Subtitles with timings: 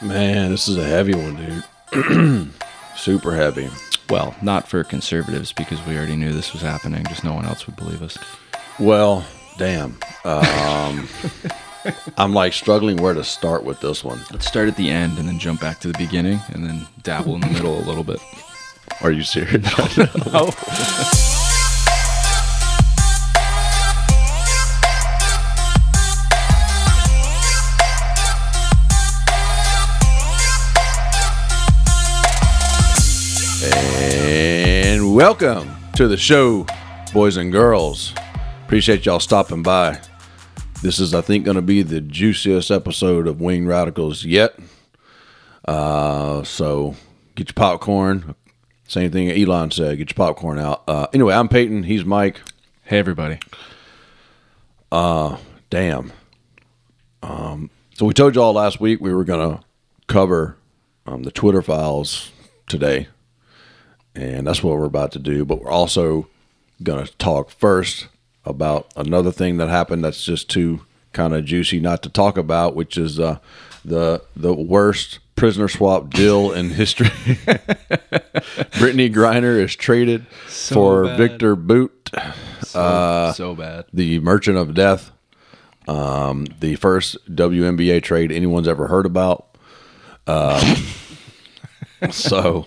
[0.00, 2.52] Man, this is a heavy one, dude.
[2.96, 3.68] Super heavy.
[4.08, 7.04] Well, not for conservatives because we already knew this was happening.
[7.08, 8.16] Just no one else would believe us.
[8.78, 9.26] Well,
[9.58, 9.98] damn.
[10.24, 11.08] Um,
[12.16, 14.20] I'm like struggling where to start with this one.
[14.30, 17.34] Let's start at the end and then jump back to the beginning and then dabble
[17.34, 18.20] in the middle a little bit.
[19.02, 19.66] Are you serious?
[20.32, 21.34] Oh.
[35.28, 36.64] welcome to the show,
[37.12, 38.14] boys and girls.
[38.64, 40.00] Appreciate y'all stopping by.
[40.80, 44.58] This is, I think, going to be the juiciest episode of Wing Radicals yet.
[45.66, 46.96] Uh, so
[47.34, 48.36] get your popcorn.
[48.86, 49.98] Same thing Elon said.
[49.98, 50.84] Get your popcorn out.
[50.88, 51.82] Uh, anyway, I'm Peyton.
[51.82, 52.40] He's Mike.
[52.84, 53.38] Hey, everybody.
[55.68, 56.10] Damn.
[57.22, 59.62] Um, so we told y'all last week we were going to
[60.06, 60.56] cover
[61.04, 62.32] um, the Twitter files
[62.66, 63.08] today,
[64.18, 65.44] and that's what we're about to do.
[65.44, 66.28] But we're also
[66.82, 68.08] going to talk first
[68.44, 72.74] about another thing that happened that's just too kind of juicy not to talk about,
[72.74, 73.38] which is uh,
[73.84, 77.06] the the worst prisoner swap deal in history.
[78.78, 81.18] Brittney Griner is traded So for bad.
[81.18, 82.10] Viktor Bout
[82.62, 83.84] So, so bad.
[83.92, 85.10] the Merchant of Death,
[85.86, 89.46] um, the first WNBA trade anyone's ever heard about.
[90.26, 90.76] Um,
[92.10, 92.66] so,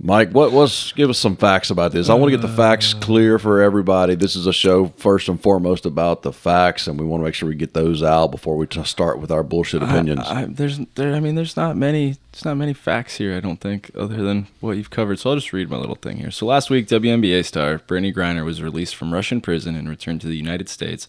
[0.00, 2.08] Mike, what was give us some facts about this?
[2.08, 2.98] I want to get the facts uh.
[3.00, 4.14] clear for everybody.
[4.14, 7.34] This is a show first and foremost about the facts, and we want to make
[7.34, 10.20] sure we get those out before we t- start with our bullshit opinions.
[10.24, 11.14] I, I, there's there.
[11.14, 12.16] I mean, there's not many.
[12.30, 13.36] There's not many facts here.
[13.36, 15.18] I don't think, other than what you've covered.
[15.18, 16.30] So I'll just read my little thing here.
[16.30, 20.28] So last week, WNBA star Brittney Griner was released from Russian prison and returned to
[20.28, 21.08] the United States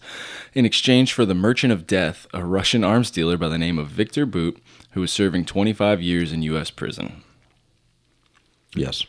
[0.52, 3.86] in exchange for the Merchant of Death, a Russian arms dealer by the name of
[3.86, 4.58] Viktor Bout,
[4.92, 6.70] who was serving 25 years in U.S.
[6.70, 7.22] prison.
[8.74, 9.04] Yes.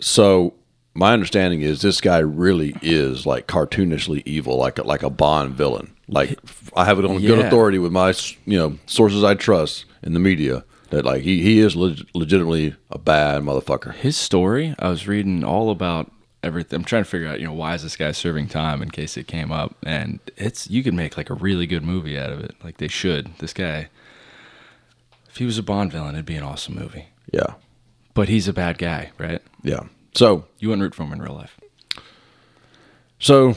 [0.00, 0.54] So
[0.94, 5.54] my understanding is this guy really is like cartoonishly evil, like a, like a Bond
[5.54, 5.94] villain.
[6.08, 6.38] Like
[6.76, 10.20] I have it on good authority with my you know sources I trust in the
[10.20, 13.94] media that like he he is leg- legitimately a bad motherfucker.
[13.94, 16.10] His story, I was reading all about
[16.42, 16.78] everything.
[16.78, 19.16] I'm trying to figure out, you know, why is this guy serving time in case
[19.16, 19.76] it came up.
[19.84, 22.54] And it's you could make like a really good movie out of it.
[22.62, 23.34] Like they should.
[23.38, 23.88] This guy,
[25.28, 27.06] if he was a Bond villain, it'd be an awesome movie.
[27.32, 27.54] Yeah,
[28.14, 29.40] But he's a bad guy, right?
[29.62, 29.84] yeah.
[30.14, 31.58] So You wouldn't root for him in real life.
[33.18, 33.54] So,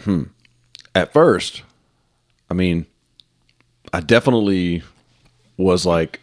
[0.00, 0.24] hmm.
[0.94, 1.62] At first,
[2.50, 2.86] I mean,
[3.92, 4.82] I definitely
[5.58, 6.20] was like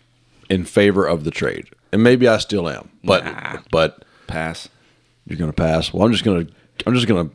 [0.50, 2.90] in favor of the trade, and maybe I still am.
[3.04, 3.58] But Nah.
[3.72, 4.68] but Pass.
[5.28, 5.94] you're gonna pass.
[5.94, 6.48] Well, I'm just gonna
[6.88, 7.30] I'm just gonna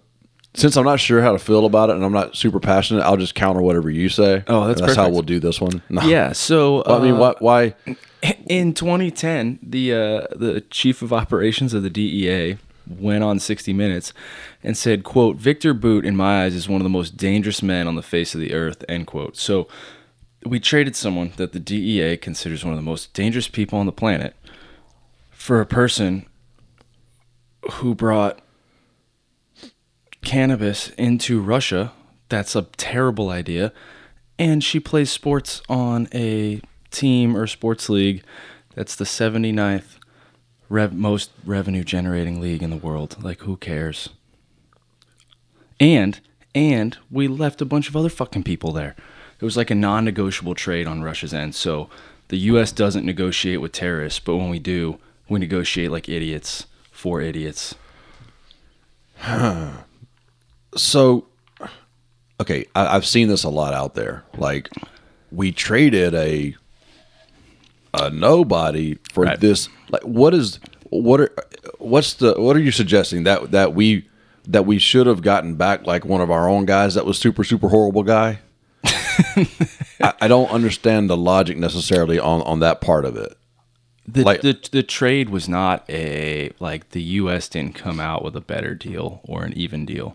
[0.54, 3.02] since I'm not sure how to feel about it, and I'm not super passionate.
[3.02, 4.42] I'll just counter whatever you say.
[4.48, 5.82] Oh, that's that's how we'll do this one.
[5.90, 6.02] No.
[6.02, 6.32] Yeah.
[6.32, 7.74] So Well, I mean, uh, why?
[7.84, 7.96] Why?
[8.22, 12.58] In 2010, the uh, the chief of operations of the DEA
[12.88, 14.12] went on 60 Minutes
[14.62, 17.86] and said, "quote Viktor Bout, in my eyes, is one of the most dangerous men
[17.86, 19.36] on the face of the earth." End quote.
[19.36, 19.68] So
[20.44, 23.92] we traded someone that the DEA considers one of the most dangerous people on the
[23.92, 24.34] planet
[25.30, 26.26] for a person
[27.72, 28.40] who brought
[30.22, 31.92] cannabis into Russia.
[32.28, 33.72] That's a terrible idea.
[34.38, 36.60] And she plays sports on a
[36.90, 38.22] team or sports league
[38.74, 39.98] that's the 79th
[40.68, 43.16] rev- most revenue generating league in the world.
[43.22, 44.10] Like, who cares?
[45.80, 46.20] And
[46.54, 48.96] and we left a bunch of other fucking people there.
[49.40, 51.54] It was like a non-negotiable trade on Russia's end.
[51.54, 51.88] So
[52.28, 52.72] the U.S.
[52.72, 57.74] doesn't negotiate with terrorists, but when we do, we negotiate like idiots for idiots.
[59.16, 59.70] Huh.
[60.76, 61.26] So,
[62.38, 64.22] okay, I, I've seen this a lot out there.
[64.36, 64.68] Like,
[65.32, 66.54] we traded a
[68.00, 69.40] a nobody for Right.
[69.40, 69.68] this.
[69.90, 70.58] Like, what is
[70.90, 71.30] what are
[71.78, 74.08] what's the what are you suggesting that that we
[74.46, 77.44] that we should have gotten back like one of our own guys that was super
[77.44, 78.38] super horrible guy?
[80.00, 83.36] I, I don't understand the logic necessarily on on that part of it.
[84.06, 87.48] The, Like- the the trade was not a like the U.S.
[87.48, 90.14] didn't come out with a better deal or an even deal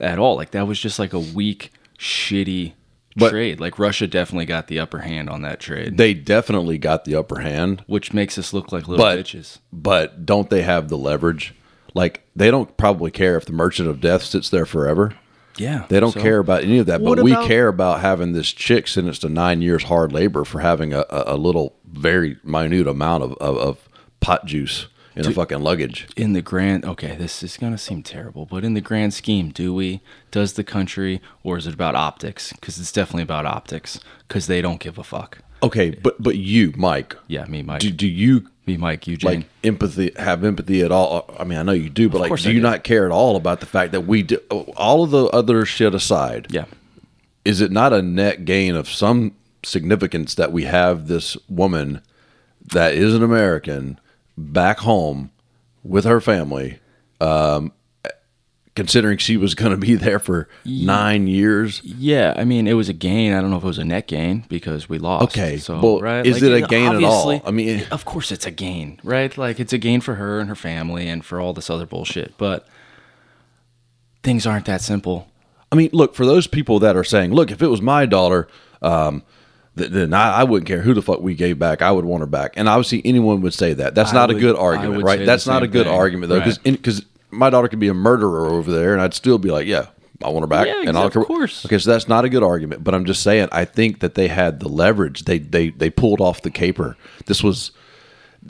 [0.00, 0.36] at all.
[0.36, 2.74] Like that was just like a weak, shitty
[3.16, 3.60] But- trade.
[3.60, 7.40] Like Russia definitely got the upper hand on that trade, They definitely got the upper
[7.40, 7.82] hand.
[7.86, 9.58] which makes us look like little but bitches.
[9.72, 11.54] but don't they have the leverage?
[11.94, 15.14] Like they don't probably care if the Merchant of Death sits there forever.
[15.56, 18.32] Yeah, They don't so- care about any of that, What but we care about having
[18.32, 22.38] this chick sentenced to nine years hard labor for having a, a, a little, very
[22.42, 23.88] minute amount of, of, of
[24.18, 26.06] pot juice in a fucking luggage.
[26.16, 29.50] in the grand okay this is going to seem terrible but in the grand scheme
[29.50, 30.00] do we
[30.30, 34.60] does the country or is it about optics because it's definitely about optics because they
[34.60, 38.46] don't give a fuck Okay, but but you, Mike, yeah me mike do, do you
[38.66, 41.24] me mike eugene like empathy have empathy at all?
[41.38, 42.62] I mean, I know you do, but like, do I you do.
[42.62, 44.36] not care at all about the fact that we do
[44.76, 46.48] all of the other shit aside?
[46.50, 46.66] yeah
[47.46, 52.02] is it not a net gain of some significance that we have this woman
[52.72, 53.98] that is an American
[54.36, 55.30] back home
[55.82, 56.78] with her family,
[57.20, 57.72] um,
[58.74, 61.80] considering she was going to be there for nine years?
[61.84, 64.08] yeah i mean it was a gain i don't know if it was a net
[64.08, 67.40] gain because we lost Okay, so well, right is it a gain at all?
[67.46, 70.48] I mean- of course it's a gain right like it's a gain for her and
[70.48, 72.66] her family and for all this other bullshit but
[74.24, 75.28] things aren't that simple
[75.72, 78.46] I mean, look for those people that are saying, "Look, if it was my daughter."
[78.80, 79.24] Um,
[79.76, 81.82] then I, I wouldn't care who the fuck we gave back.
[81.82, 83.94] I would want her back, and obviously anyone would say that.
[83.94, 85.24] That's I not a good argument, right?
[85.24, 85.94] That's not a good thing.
[85.94, 86.72] argument though, because Right.
[86.72, 89.86] because my daughter could be a murderer over there, and I'd still be like, yeah,
[90.22, 91.66] I want her back, Yeah, and I'll of course.
[91.66, 94.28] Okay, so that's not a good argument, but I'm just saying, I think that they
[94.28, 95.24] had the leverage.
[95.24, 96.96] They they they pulled off the caper.
[97.26, 97.72] This was,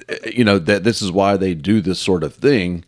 [0.09, 2.85] eh, you know, that this is why they do this sort of thing.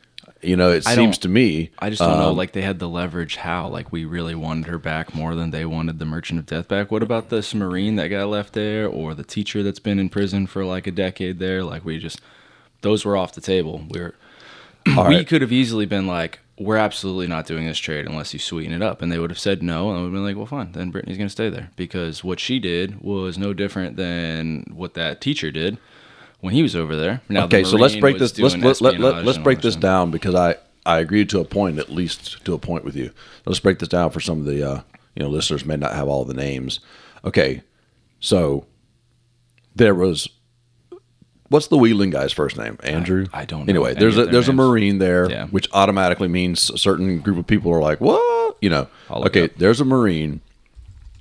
[0.47, 1.71] You know, it I seems to me.
[1.79, 2.31] I just don't know.
[2.31, 3.37] um, Like they had the leverage.
[3.37, 3.69] How?
[3.69, 6.91] Like we really wanted her back more than they wanted the Merchant of Death back.
[6.91, 10.47] What about this Marine that got left there, or the teacher that's been in prison
[10.47, 11.65] for like a decade there?
[11.65, 12.21] Like we just,
[12.83, 13.85] those were off the table.
[13.91, 14.15] We're
[14.97, 15.27] all we right.
[15.27, 18.83] could have easily been like, we're absolutely not doing this trade unless you sweeten it
[18.83, 20.73] up, and they would have said no, and I would have been like, well, fine,
[20.73, 25.21] then Brittney's gonna stay there because what she did was no different than what that
[25.21, 25.77] teacher did
[26.41, 27.21] when he was over there.
[27.29, 28.39] Now, the okay, so let's break this.
[28.39, 31.79] Let's let, let, let, let's break this down because I I agree to a point,
[31.79, 33.11] at least to a point with you.
[33.45, 34.81] Let's break this down for some of the uh,
[35.15, 36.81] you know listeners may not have all the names.
[37.25, 37.63] Okay,
[38.21, 38.67] so
[39.75, 40.29] there was
[41.49, 42.79] what's the Whelan guy's first name?
[42.83, 43.27] Andrew.
[43.33, 44.53] I don't know Anyway, there's a there's a.
[44.53, 45.47] Marine there, Yeah.
[45.47, 48.57] which automatically means a certain group of people are like, what?
[48.61, 48.89] You know.
[49.11, 50.41] Okay, there's a Marine.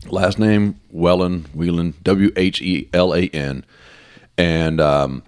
[0.07, 3.65] Last name Whelan Whelan W H E L A N,
[4.37, 5.23] and um,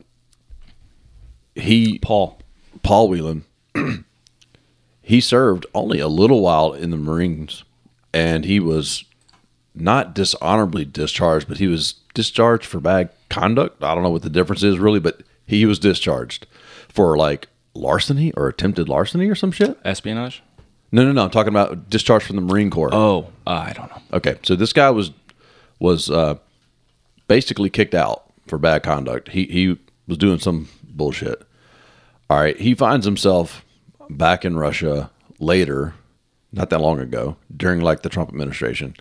[1.56, 2.40] he Paul.
[2.84, 3.44] Paul Whelan,
[5.02, 7.66] he served only a little while in the Marines,
[8.14, 9.04] and he was
[9.76, 13.84] not dishonorably discharged, but he was discharged for bad conduct.
[13.84, 16.48] I don't know what the difference is really, but he was discharged
[16.88, 19.78] for like larceny or attempted larceny or some shit.
[19.84, 20.42] Espionage?
[20.92, 21.26] No, no, no.
[21.26, 22.94] I'm talking about discharged from the Marine Corps.
[22.94, 24.02] Oh, uh, I don't know.
[24.14, 25.12] Okay, so this guy was
[25.80, 26.36] was uh,
[27.28, 29.30] basically kicked out for bad conduct.
[29.30, 29.78] He he
[30.08, 31.42] was doing some bullshit.
[32.30, 33.64] All right, he finds himself
[34.10, 35.10] back in Russia
[35.40, 35.94] later,
[36.52, 38.96] not that long ago, during like the Trump administration,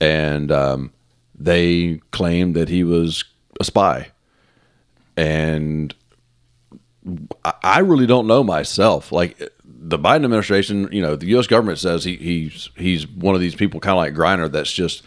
[0.00, 0.92] and um,
[1.38, 3.24] they claimed that he was
[3.60, 4.08] a spy,
[5.16, 5.94] and
[7.44, 9.12] I- I really don't know myself.
[9.12, 11.46] Like the Biden administration, you know, the U.S.
[11.46, 15.02] government says he, he's he's one of these people, kind of like Griner, that's just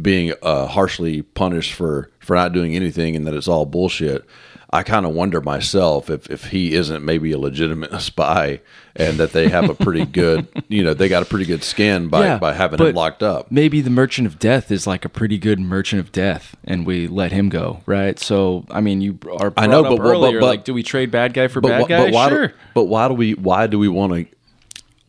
[0.00, 4.24] being uh, harshly punished for for not doing anything, and that it's all bullshit.
[4.70, 8.60] I kind of wonder myself if if he isn't maybe a legitimate spy,
[8.94, 12.08] and that they have a pretty good, you know, they got a pretty good skin
[12.08, 13.50] by Yeah, by having him locked up.
[13.50, 17.06] Maybe the Merchant of Death is like a pretty good Merchant of Death, and we
[17.06, 18.18] let him go, right?
[18.18, 21.10] So, I mean, you are I know, but- but- earlier, but- like, do we trade
[21.10, 22.04] bad guy for But, bad guy?
[22.04, 22.28] but why?
[22.28, 22.46] sure.
[22.48, 23.32] Do, but why do we?
[23.32, 24.26] Why do we want to?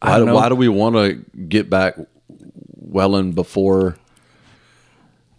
[0.02, 1.96] I Why, why do we want to get back
[2.78, 3.98] Whelan before?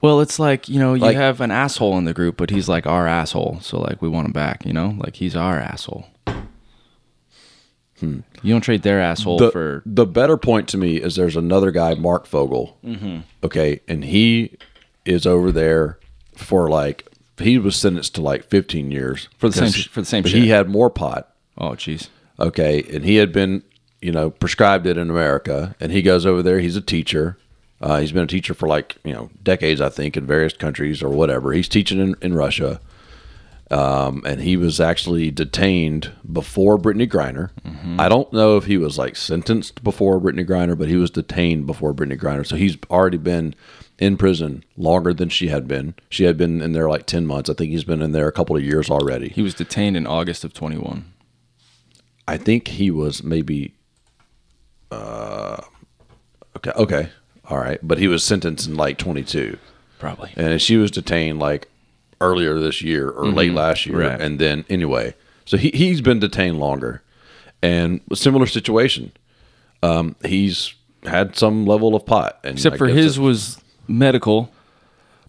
[0.02, 2.69] Well, it's like you know, you Like- have an asshole in the group, but he's
[2.69, 4.65] like our asshole, so like we want him back.
[4.65, 6.06] You know, like he's our asshole.
[8.03, 8.22] You
[8.55, 11.93] don't trade their asshole the, for the better point to me is there's another guy,
[11.94, 12.79] Marc Fogel.
[12.82, 13.19] Mm-hmm.
[13.44, 14.56] Okay, and he
[15.05, 15.98] is over there
[16.34, 17.06] for like
[17.39, 20.31] he was sentenced to like 15 years For the same sh- for the same But
[20.32, 20.43] shit.
[20.43, 21.29] he had more pot.
[21.58, 22.08] oh, jeez.
[22.39, 23.63] Okay, and he had been
[24.01, 26.58] you know prescribed it in America, and he goes over there.
[26.60, 27.36] He's a teacher.
[27.81, 31.03] Uh, he's been a teacher for like you know decades, I think, in various countries
[31.03, 31.53] or whatever.
[31.53, 32.81] He's teaching in, in Russia.
[33.70, 37.51] Um, and he was actually detained before Brittney Griner.
[38.01, 41.67] I don't know if he was like sentenced before Brittney Griner, but he was detained
[41.69, 42.44] before Brittney Griner.
[42.44, 43.55] So he's already been
[44.01, 45.94] in prison longer than she had been.
[46.08, 47.49] She had been in there like 10 months.
[47.49, 49.29] I think he's been in there a couple of years already.
[49.29, 51.13] He was detained in August of 21.
[52.27, 53.75] I think he was maybe,
[54.91, 55.63] uh,
[56.56, 57.08] okay, okay,
[57.51, 57.79] all right.
[57.83, 59.59] But he was sentenced in like 22.
[59.99, 60.31] Probably.
[60.37, 61.69] and she was detained like
[62.23, 64.19] earlier this year or late last year Right.
[64.19, 65.15] and then anyway
[65.45, 67.03] so he, he's been detained longer
[67.63, 69.13] and a similar situation
[69.83, 70.73] um, he's
[71.05, 74.51] had some level of pot and Except for his was medical.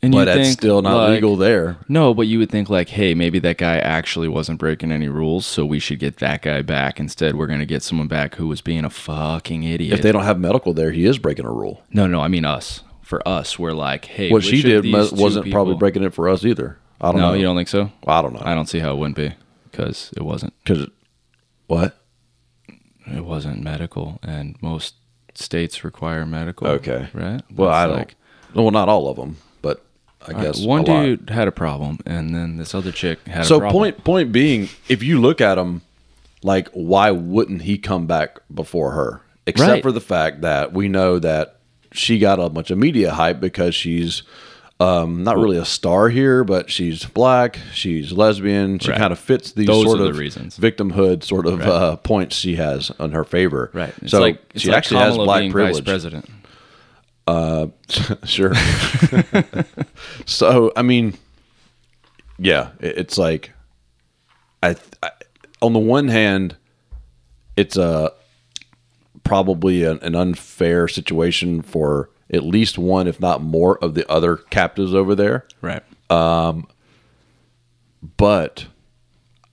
[0.03, 1.77] And but you that's think, still not like- legal there.
[1.87, 5.45] No, but you would think like, hey, maybe that guy actually wasn't breaking any rules,
[5.45, 6.99] so we should get that guy back.
[6.99, 9.93] Instead, we're gonna get someone back who was being a fucking idiot.
[9.93, 11.83] If they don't have medical there, he is breaking a rule.
[11.91, 12.81] no, no, I mean us.
[13.03, 16.77] For us, we're like, hey, What she did wasn't probably breaking it for us either.
[17.01, 17.33] I don't No, know.
[17.33, 17.91] you don't think so?
[18.07, 18.41] I don't know.
[18.43, 19.33] I don't see how it wouldn't be
[19.69, 20.53] because it wasn't.
[20.63, 20.87] Because
[21.67, 21.97] what?
[23.07, 24.95] It wasn't medical, and most
[25.33, 26.67] states require medical.
[26.67, 27.09] Okay.
[27.13, 27.41] right?
[27.53, 28.13] Well, I That's
[28.53, 28.63] don't.
[28.63, 29.37] well, not all of them,
[30.27, 31.03] I uh, guess one a lot.
[31.03, 33.79] dude had a problem, and then this other chick had a So problem.
[33.79, 35.81] point point being, if you look at him,
[36.43, 39.21] like why wouldn't he come back before her?
[39.47, 39.81] Except Right.
[39.83, 41.57] for the fact that we know that
[41.91, 44.23] she got a bunch of media hype because she's
[44.79, 48.97] um, not really a star here, but she's black, she's lesbian, she Right.
[48.99, 51.67] kind of fits these Those sort the of reasure victimhood sort of Right.
[51.67, 53.69] uh, points she has on her favor.
[53.73, 53.93] Right.
[54.01, 56.23] It's so like she like actually has Kamala black being vice privilege.
[57.25, 57.73] President.
[58.27, 58.53] sure.
[60.25, 61.17] so I mean,
[62.37, 63.51] yeah, it- it's like,
[64.63, 65.11] I, I
[65.61, 66.55] on the one hand,
[67.55, 68.11] it's a
[69.23, 74.37] probably an, an unfair situation for at least one, if not more, of the other
[74.37, 75.45] captives over there.
[75.61, 75.83] Right.
[76.09, 76.67] Um,
[78.17, 78.65] but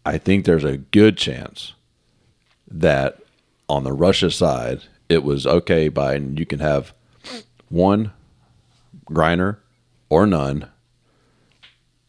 [0.07, 1.75] I think there's a good chance
[2.71, 3.19] that
[3.69, 6.93] on the Russia side, it was okay, Biden, you can have
[7.69, 8.13] one
[9.11, 9.57] Griner
[10.09, 10.69] or none.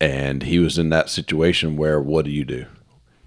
[0.02, 2.66] And he was in that situation where what do you do?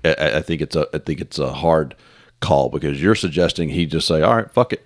[0.04, 1.94] I- I, think it's a I think it's a hard
[2.40, 4.84] call because you're suggesting he just say, all right, fuck it,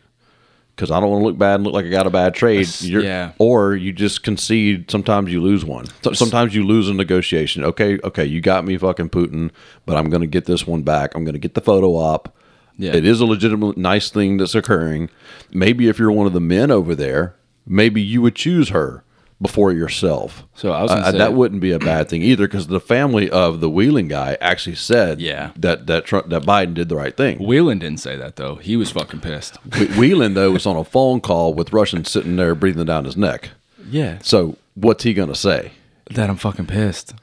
[0.75, 2.69] because I don't want to look bad and look like I got a bad trade.
[2.83, 3.33] You're, yeah.
[3.39, 4.91] Or you just concede.
[4.91, 5.87] Sometimes you lose one.
[6.19, 7.65] Sometimes you lose a negotiation.
[7.65, 9.53] Okay, okay, you got me, fucking Putin,
[9.87, 11.15] but I'm going to get this one back.
[11.15, 12.36] I'm going to get the photo op.
[12.79, 12.95] Yeah.
[12.95, 15.09] It is a legitimate, nice thing that's occurring.
[15.53, 17.35] Maybe if you're one of the men over there,
[17.67, 19.03] maybe you would choose her
[19.41, 20.45] before yourself.
[20.55, 23.29] So I was Uh, say- that wouldn't be a bad thing either, because the family
[23.29, 25.51] of the Whelan guy actually said, Yeah.
[25.59, 27.39] that that Trump, that Biden did the right thing.
[27.39, 28.55] Whelan didn't say that though.
[28.57, 29.57] He was fucking pissed.
[29.99, 33.51] Whelan though was on a phone call with Russians sitting there breathing down his neck.
[33.91, 34.19] Yeah.
[34.23, 35.73] So what's he gonna say?
[36.11, 37.15] That I'm fucking pissed.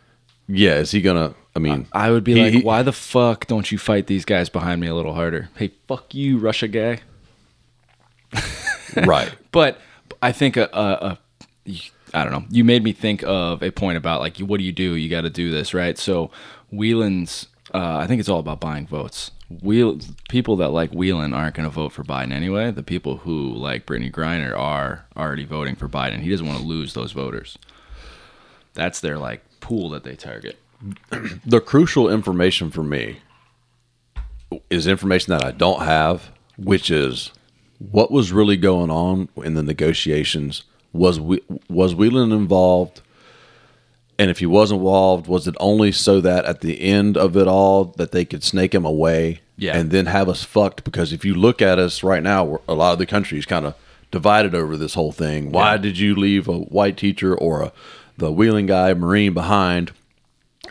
[0.47, 1.33] Yeah, is he gonna?
[1.55, 4.25] I mean, I would be He- like, he- why the fuck don't you fight these
[4.25, 5.49] guys behind me a little harder?
[5.55, 7.01] Hey, fuck you, Russia guy.
[9.05, 9.31] right?
[9.51, 9.79] But
[10.21, 11.19] I think a, a,
[11.67, 11.79] a
[12.15, 12.43] I don't know.
[12.49, 14.95] You made me think of a point about like, what do you do?
[14.95, 15.95] You got to do this, right?
[15.95, 16.31] So
[16.71, 19.29] Whelan's, uh, I think it's all about buying votes.
[19.61, 22.71] Wheel people that like Whelan aren't going to vote for Biden anyway.
[22.71, 26.21] The people who like Brittney Griner are already voting for Biden.
[26.21, 27.59] He doesn't want to lose those voters.
[28.73, 30.57] That's their like pool that they target.
[31.45, 33.19] The crucial information for me
[34.69, 37.31] is information that I don't have, which is
[37.79, 40.63] what was really going on in the negotiations.
[40.91, 43.01] Was we, was Whelan involved?
[44.19, 47.47] And if he was involved, was it only so that at the end of it
[47.47, 49.75] all that they could snake him away Yeah.
[49.75, 50.83] and then have us fucked?
[50.83, 53.45] Because if you look at us right now, we're, a lot of the country is
[53.47, 53.73] kind of
[54.11, 55.51] divided over this whole thing.
[55.51, 55.77] Why Yeah.
[55.77, 57.71] did you leave a white teacher or a,
[58.17, 59.91] the Whelan guy Marine behind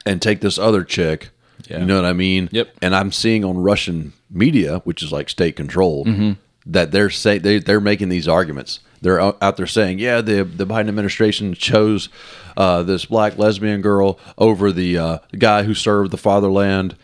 [0.07, 1.31] and take this other chick?
[1.69, 1.81] Yeah.
[1.81, 2.49] You know what I mean?
[2.53, 2.75] Yep.
[2.83, 6.33] And I'm seeing on Russian media, which is like state controlled, Mm-hmm.
[6.67, 8.81] that they're say they they're making these arguments.
[9.01, 12.09] They're out there saying, yeah, the the Biden administration chose
[12.57, 16.97] uh, this black lesbian girl over the uh, guy who served the fatherland,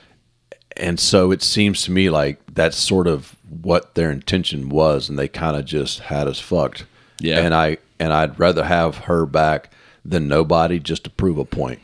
[0.77, 5.19] and so it seems to me like that's sort of what their intention was, and
[5.19, 6.85] they kind of just had us fucked.
[7.21, 7.41] Yeah.
[7.41, 9.73] And I and I'd rather have her back
[10.05, 11.81] than nobody just to prove a point.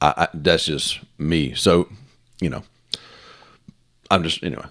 [0.00, 1.54] I, I that's just me.
[1.54, 1.88] So,
[2.40, 2.62] you know,
[4.10, 4.66] I'm just anyway.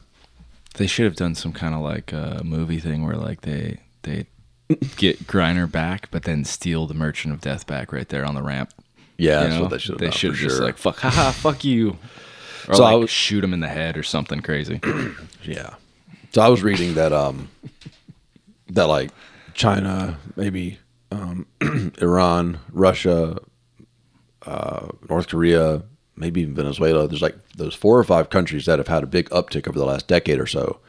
[0.76, 4.28] They should have done some kind of like uh, movie thing where like they they
[4.98, 8.44] get Griner back, but then steal the Merchant of Death back right there on the
[8.44, 8.74] ramp.
[9.18, 9.62] Yeah, You that's know?
[9.64, 10.66] what they should have They should have just sure.
[10.66, 11.98] like fuck, haha, fuck you,
[12.68, 14.80] or So I like was- shoot him in the head or something crazy.
[15.44, 15.76] Yeah.
[16.34, 17.50] So I was reading that um
[18.70, 19.10] that like
[19.54, 20.78] China, maybe
[21.12, 21.48] um
[22.02, 23.38] Iran, Russia,
[24.48, 25.84] uh North Korea,
[26.16, 29.30] maybe even Venezuela, there's like those four or five countries that have had a big
[29.30, 30.80] uptick over the last decade or so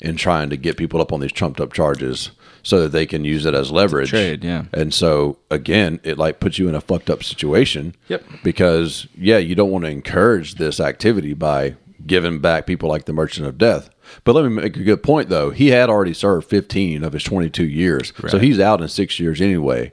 [0.00, 2.32] in trying to get people up on these trumped up charges
[2.64, 4.10] so that they can use it as leverage.
[4.10, 4.64] Trade, yeah.
[4.72, 7.94] And so again, it like puts you in a fucked up situation.
[8.08, 8.24] Yep.
[8.42, 13.12] Because yeah, you don't want to encourage this activity by giving back people like the
[13.12, 13.90] Merchant of Death.
[14.24, 15.50] But let me make a good point though.
[15.50, 18.12] He had already served 15 of his 22 years.
[18.28, 19.92] So he's out in 6 years anyway.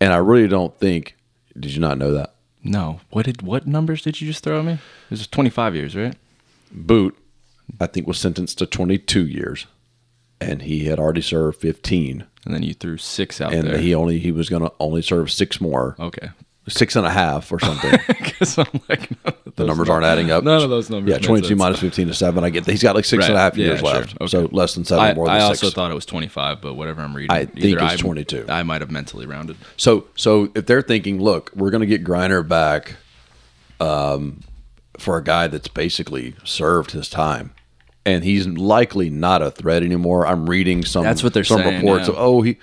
[0.00, 1.16] And I really don't think
[1.58, 2.34] did you not know that?
[2.62, 4.72] No, what did what numbers did you just throw at me?
[4.72, 6.14] It was twenty five years, right?
[6.70, 7.16] Bout
[7.80, 9.66] I think was sentenced to 22 years
[10.40, 12.24] and he had already served 15.
[12.44, 13.60] And then you threw six out there.
[13.60, 13.78] and there.
[13.78, 16.30] he only he was going to only serve six more, okay.
[16.70, 17.98] Six and a half or something.
[18.40, 19.08] Because I'm like,
[19.56, 20.42] the numbers aren't adding up.
[20.44, 21.58] None of those numbers Yeah, make twenty two sense.
[21.58, 22.42] minus fifteen is seven.
[22.42, 23.42] I get he's got like six and a Right.
[23.42, 23.88] half years sure.
[23.92, 24.26] left, Okay.
[24.28, 25.62] so less than seven I, more than I six.
[25.64, 27.30] also thought it was 25, but whatever I'm reading.
[27.36, 28.46] I think either it's 22.
[28.48, 29.56] I might have mentally rounded.
[29.76, 32.96] So so if they're thinking, look, we're going to get Griner back,
[33.80, 34.40] um,
[34.98, 37.52] for a guy that's basically served his time,
[38.06, 40.26] and he's likely not a threat anymore.
[40.26, 42.14] I'm reading some That's what they're some saying, reports yeah.
[42.14, 42.56] of oh he.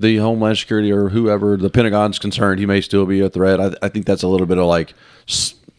[0.00, 3.60] The Homeland Security or whoever the Pentagon's concerned, he may still be a threat.
[3.60, 4.94] I, I think that's a little bit of like,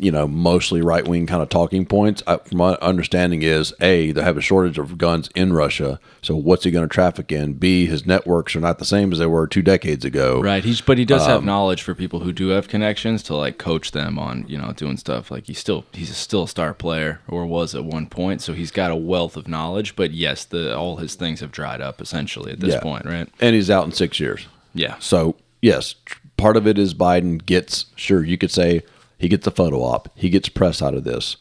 [0.01, 2.24] you know, mostly right wing kind of talking points.
[2.25, 6.36] I, from my understanding is a they have a shortage of guns in Russia, so
[6.36, 7.53] what's he going to traffic in?
[7.53, 10.41] B his networks are not the same as they were two decades ago.
[10.41, 10.63] Right.
[10.63, 13.58] He's but he does Um, have knowledge for people who do have connections to like
[13.58, 15.29] coach them on you know doing stuff.
[15.32, 18.72] Like he's still he's still a star player or was at one point, so he's
[18.72, 19.96] got a wealth of knowledge.
[19.98, 22.79] But yes, the all his things have dried up essentially at this Yeah.
[22.79, 23.27] point, right?
[23.41, 24.48] and he's out in six years.
[24.74, 24.96] Yeah.
[25.00, 25.96] So yes,
[26.38, 28.82] part of it is Biden gets sure you could say
[29.20, 31.38] he gets a photo op, he gets press out of this.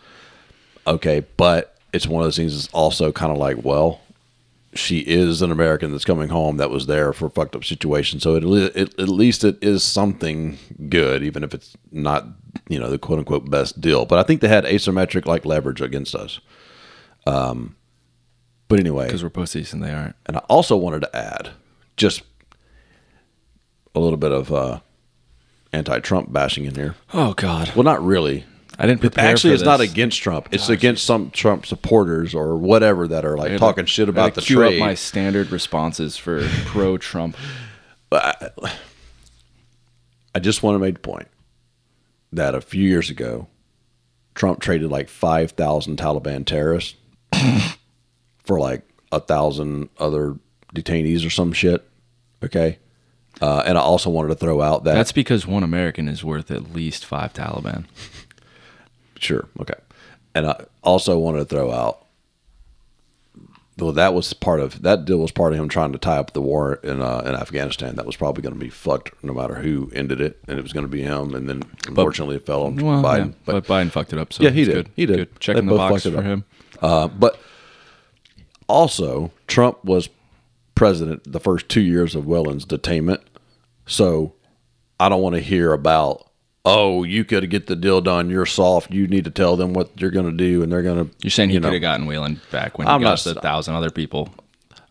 [0.87, 4.01] Okay, but it's one of those things that's also kind of like, well,
[4.75, 8.21] she is an American that's coming home that was there for a fucked up situation.
[8.21, 8.45] So it,
[8.77, 10.59] it at least it is something
[10.91, 12.27] good, even if it's not
[12.69, 14.05] you know the quote unquote best deal.
[14.05, 16.41] But I think they had asymmetric like leverage against us.
[17.27, 17.77] Um,
[18.69, 20.17] but anyway, Because we're pussies and they aren't.
[20.27, 21.51] and I also wanted to add
[21.97, 22.23] just
[23.95, 24.81] a little bit of uh,
[25.73, 26.95] anti-Trump bashing in here.
[27.13, 27.73] Oh God.
[27.75, 28.45] Well, not really.
[28.79, 29.29] I didn't prepare.
[29.29, 30.49] Actually, it's not against Trump.
[30.53, 34.57] It's against some Trump supporters or whatever that are like talking shit about the queue
[34.57, 34.81] trade.
[34.81, 37.37] Up my standard responses for pro Trump.
[38.13, 38.51] I
[40.41, 41.27] just want to make the point
[42.33, 43.49] that a few years ago,
[44.37, 46.95] Trump traded like five thousand Taliban terrorists
[48.45, 50.37] for like a thousand other
[50.73, 51.85] detainees or some shit.
[52.45, 52.79] Okay.
[53.41, 56.51] Uh, and I also wanted to throw out that That's because one American is worth
[56.51, 57.85] at least five Taliban.
[59.19, 59.47] Sure.
[59.61, 59.75] Okay.
[60.35, 62.05] And I also wanted to throw out,
[63.79, 66.33] well, that was part of that deal was part of him trying to tie up
[66.33, 67.95] the war in uh, in Afghanistan.
[67.95, 70.73] That was probably going to be fucked no matter who ended it, and it was
[70.73, 71.33] going to be him.
[71.35, 73.29] And then unfortunately, it fell on Well, Biden.
[73.29, 74.33] yeah, but but, Biden fucked it up.
[74.33, 74.75] So Yeah, he did.
[74.75, 74.91] Good.
[74.97, 75.17] He did.
[75.17, 75.41] Good.
[75.41, 76.45] Checking They the box for him.
[76.83, 77.39] Uh, but
[78.69, 80.09] also, Trump was
[80.79, 83.21] president the first two years of Whelan's detainment.
[83.87, 84.35] So
[85.01, 86.31] I don't want to hear about,
[86.65, 88.31] oh, you could get the deal done.
[88.31, 88.93] You're soft.
[88.93, 91.15] You need to tell them what you're going to do, and they're going to.
[91.21, 91.69] You're saying he you know.
[91.69, 94.33] could have gotten Whelan back when I'm got not- the thousand other people.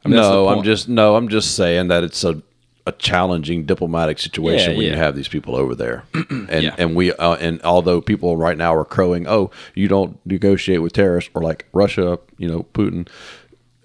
[0.05, 2.41] I mean, No, I'm just no, I'm just saying that it's a
[2.85, 6.75] a challenging diplomatic situation Yeah, when you have these people over there, and Yeah.
[6.77, 10.93] and we uh, and although people right now are crowing, oh, you don't negotiate with
[10.93, 13.07] terrorists or like Russia, you know, Putin,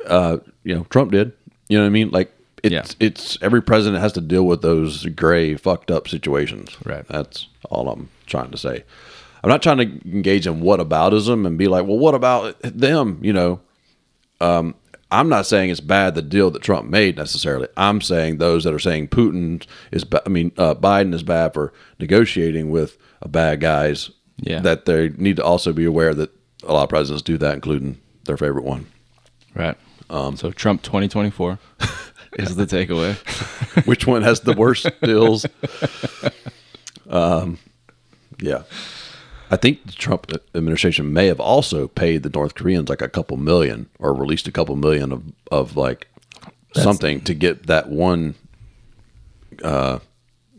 [0.06, 1.32] uh, you know, Trump did,
[1.72, 2.10] you know what I mean?
[2.10, 2.30] Like
[2.62, 2.84] it's Yeah.
[3.00, 6.76] it's every president has to deal with those gray fucked up situations.
[6.84, 7.06] Right.
[7.08, 8.84] That's all I'm trying to say.
[9.42, 13.18] I'm not trying to engage in whataboutism and be like, well, what about them?
[13.22, 13.60] You know,
[15.10, 17.68] I'm not saying it's bad the deal that Trump made necessarily.
[17.76, 21.72] I'm saying those that are saying Putin is, I mean, uh, Biden is bad for
[21.98, 24.10] negotiating with bad guys.
[24.38, 24.60] Yeah.
[24.60, 26.30] That they need to also be aware that
[26.64, 28.86] a lot of presidents do that, including their favorite one.
[29.54, 29.76] right.
[30.12, 31.58] Um, so Trump 2024
[32.34, 33.16] is the takeaway.
[33.86, 35.46] Which one has the worst deals?
[37.08, 37.58] Um,
[38.38, 38.62] yeah.
[39.50, 43.36] I think the Trump administration may have also paid the North Koreans like a couple
[43.38, 46.08] million or released a couple million of, of like
[46.74, 48.34] something to get that one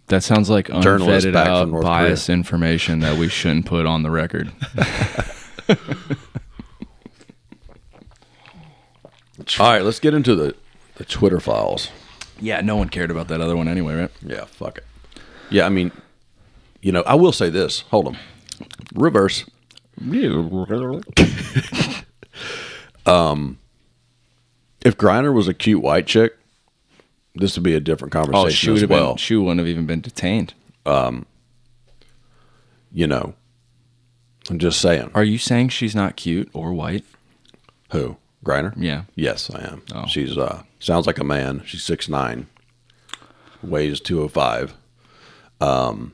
[0.08, 4.52] That sounds like unvetted out biased information that we shouldn't put on the record.
[9.60, 10.56] All right, let's get into the,
[10.96, 11.90] the Twitter files.
[12.40, 14.12] yeah, no one cared about that other one anyway, right?
[14.22, 14.86] Yeah, fuck it.
[15.50, 15.92] Yeah, I mean,
[16.82, 17.82] you know, I will say this.
[17.92, 18.18] Hold on.
[18.96, 19.46] Reverse.
[23.06, 23.60] um,
[24.84, 26.38] If Griner was a cute white chick,
[27.36, 29.10] this would be a different Oh, conversation she would as have well.
[29.12, 29.18] been.
[29.18, 30.54] She wouldn't have even been detained.
[30.86, 31.26] Um,
[32.92, 33.34] you know,
[34.50, 35.12] I'm just saying.
[35.16, 37.06] Are you saying she's not cute or white?
[37.92, 38.18] Who?
[38.44, 38.74] Griner?
[38.78, 39.04] Yeah.
[39.16, 39.84] Yes, I am.
[39.94, 40.06] Oh.
[40.08, 41.64] She's uh sounds like a man.
[41.66, 42.48] She's six nine,
[43.62, 44.74] weighs two oh five.
[45.62, 46.14] Um.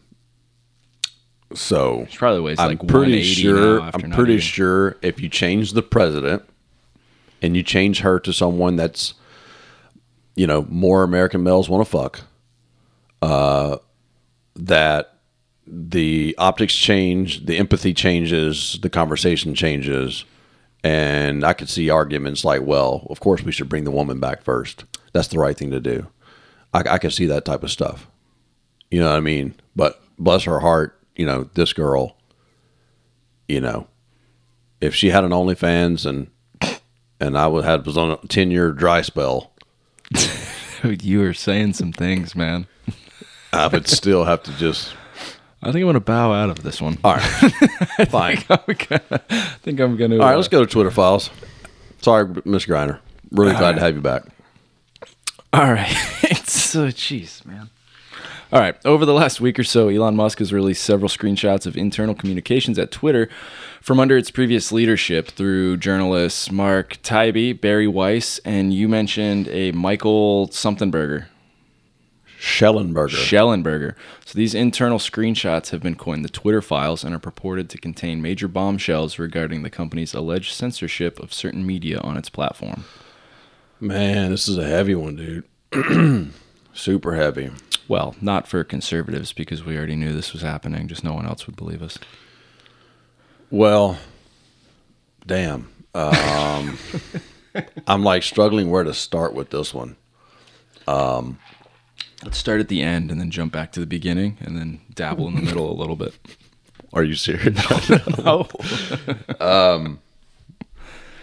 [1.55, 3.81] So She probably weighs I'm like pretty sure.
[3.81, 6.43] I'm pretty sure if you change the president
[7.41, 9.15] and you change her to someone that's,
[10.35, 12.21] you know, more American males want to fuck,
[13.23, 13.77] uh,
[14.55, 15.15] that
[15.65, 20.25] the optics change, the empathy changes, the conversation changes,
[20.83, 24.43] and I could see arguments like, well, of course we should bring the woman back
[24.43, 24.85] first.
[25.13, 26.07] That's the right thing to do.
[26.73, 28.07] I, I can see that type of stuff.
[28.91, 29.55] You know what I mean?
[29.75, 32.17] But bless her heart, you know, this girl,
[33.47, 33.87] you know,
[34.81, 36.29] if she had an OnlyFans and
[37.19, 39.51] and I would have was on a ten year dry spell,
[40.83, 42.67] you were saying some things, man.
[43.51, 44.93] I would still have to just.
[45.61, 46.97] I think I'm gonna bow out of this one.
[47.03, 47.21] All right,
[48.09, 48.43] fine.
[48.49, 50.15] I'm gonna, I think I'm gonna.
[50.15, 51.29] All right, let's uh, go to Twitter files.
[52.01, 52.99] Sorry, Miss Griner.
[53.31, 54.23] Really glad to have you back.
[55.51, 55.89] All right.
[56.45, 57.69] so, jeez, man.
[58.51, 58.75] All right.
[58.85, 62.79] Over the last week or so, Elon Musk has released several screenshots of internal communications
[62.79, 63.29] at Twitter
[63.81, 69.71] from under its previous leadership through journalists Mark Taibbi, Bari Weiss, and you mentioned a
[69.71, 71.25] Michael Somethingberger.
[72.39, 73.09] Shellenberger.
[73.09, 73.95] Shellenberger.
[74.23, 78.21] So these internal screenshots have been coined the Twitter files and are purported to contain
[78.21, 82.85] major bombshells regarding the company's alleged censorship of certain media on its platform.
[83.81, 86.33] Man, this is a heavy one, dude.
[86.73, 87.51] Super heavy.
[87.89, 90.87] Well, not for conservatives because we already knew this was happening.
[90.87, 91.97] Just no one else would believe us.
[93.51, 93.97] Well,
[95.25, 95.69] damn.
[95.93, 96.77] Um,
[97.87, 99.97] I'm like struggling where to start with this one.
[102.23, 105.27] Let's start at the end and then jump back to the beginning and then dabble
[105.27, 106.13] in the middle a little bit.
[106.93, 107.55] Are you serious?
[108.25, 108.47] Oh,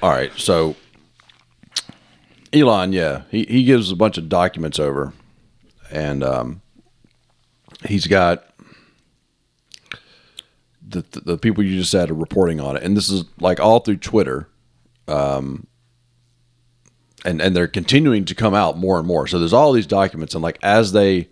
[0.03, 0.33] All right.
[0.37, 0.77] So,
[2.53, 5.13] Elon, yeah, he, he gives a bunch of documents over,
[5.91, 6.63] and um,
[7.85, 8.45] he's got
[10.87, 13.59] the, the the people you just said are reporting on it, and this is like
[13.59, 14.49] all through Twitter,
[15.09, 15.67] um,
[17.27, 19.27] and and they're continuing to come out more and more.
[19.27, 21.29] So there's all these documents, and like as they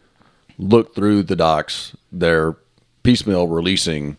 [0.58, 2.56] look through the docs, they're
[3.02, 4.16] piecemeal releasing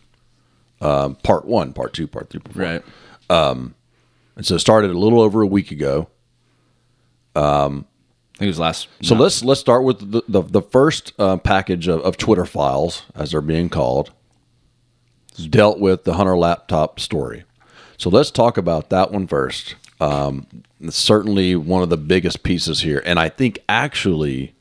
[0.81, 2.63] um, part one, part two, part three, part four.
[2.63, 2.83] right.
[4.35, 6.09] And so it started a little over a week ago.
[7.35, 7.85] Um,
[8.35, 8.88] I think it was last.
[9.01, 12.45] So no, let's let's start with the the, the first uh, package of, of Twitter
[12.45, 14.11] files, as they're being called,
[15.49, 17.43] dealt with the Hunter laptop story.
[17.97, 19.75] So let's talk about that one first.
[20.01, 20.47] Um,
[20.89, 24.53] certainly one of the biggest pieces here, and I think actually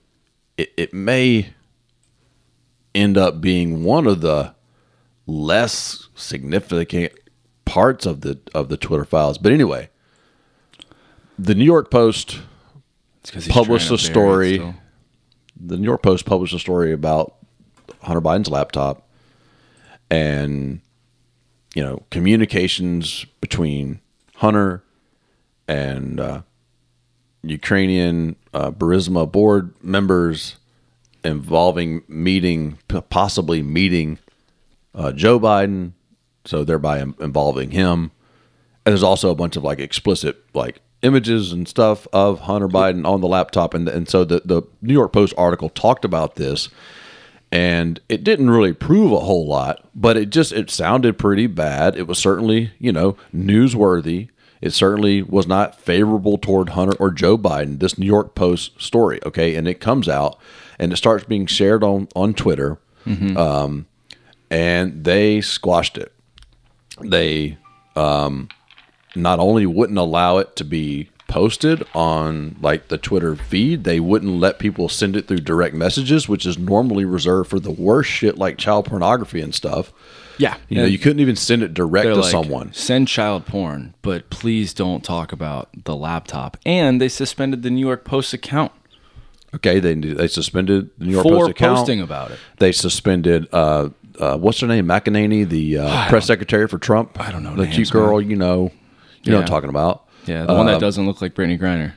[0.57, 1.49] it, it may
[2.95, 4.55] end up being one of the
[5.27, 7.13] less significant
[7.65, 9.39] parts of the of the Twitter files.
[9.39, 9.91] But anyway,
[11.39, 12.41] the New York Post
[13.49, 14.75] published a to bury it story.
[15.57, 17.35] the New York Post published a story about
[18.03, 19.09] Hunter Biden's laptop
[20.11, 20.81] and
[21.75, 24.01] you know communications between
[24.37, 24.84] Hunter
[25.69, 26.43] and uh,
[27.43, 30.57] Ukrainian uh, Burisma board members
[31.25, 34.19] involving meeting possibly meeting
[34.95, 35.93] uh, Joe Biden,
[36.45, 38.11] so thereby involving him.
[38.85, 43.07] And there's also a bunch of like explicit like images and stuff of Hunter Biden
[43.07, 46.69] on the laptop, and and so the the New York Post article talked about this,
[47.51, 51.97] and it didn't really prove a whole lot, but it just it sounded pretty bad.
[51.97, 54.29] It was certainly you know newsworthy.
[54.65, 57.81] It certainly was not favorable toward Hunter or Joe Biden.
[57.81, 60.39] This New York Post story, okay, and it comes out
[60.79, 62.79] and it starts being shared on on Twitter,
[63.37, 63.87] um,
[64.51, 66.13] and they squashed it.
[66.99, 67.59] They
[69.15, 74.39] not only wouldn't allow it to be posted on like the Twitter feed, they wouldn't
[74.39, 78.39] let people send it through direct messages, which is normally reserved for the worst shit
[78.39, 79.93] like child pornography and stuff.
[80.39, 82.73] Yeah, You know, you couldn't even send it direct to like, someone.
[82.73, 86.57] Send child porn, but please don't talk about the laptop.
[86.65, 88.71] And they suspended the New York Post account
[89.57, 91.79] Okay, they they suspended the New York for Post account.
[91.79, 92.39] posting about it.
[92.59, 97.21] They suspended uh, uh, what's her name, McEnany, the uh, press secretary for Trump.
[97.21, 98.21] I don't know the names, cute girl.
[98.21, 98.71] You know,
[99.23, 100.04] you know what I'm talking about.
[100.27, 101.93] Yeah, the one that Um, doesn't look like Brittney Griner.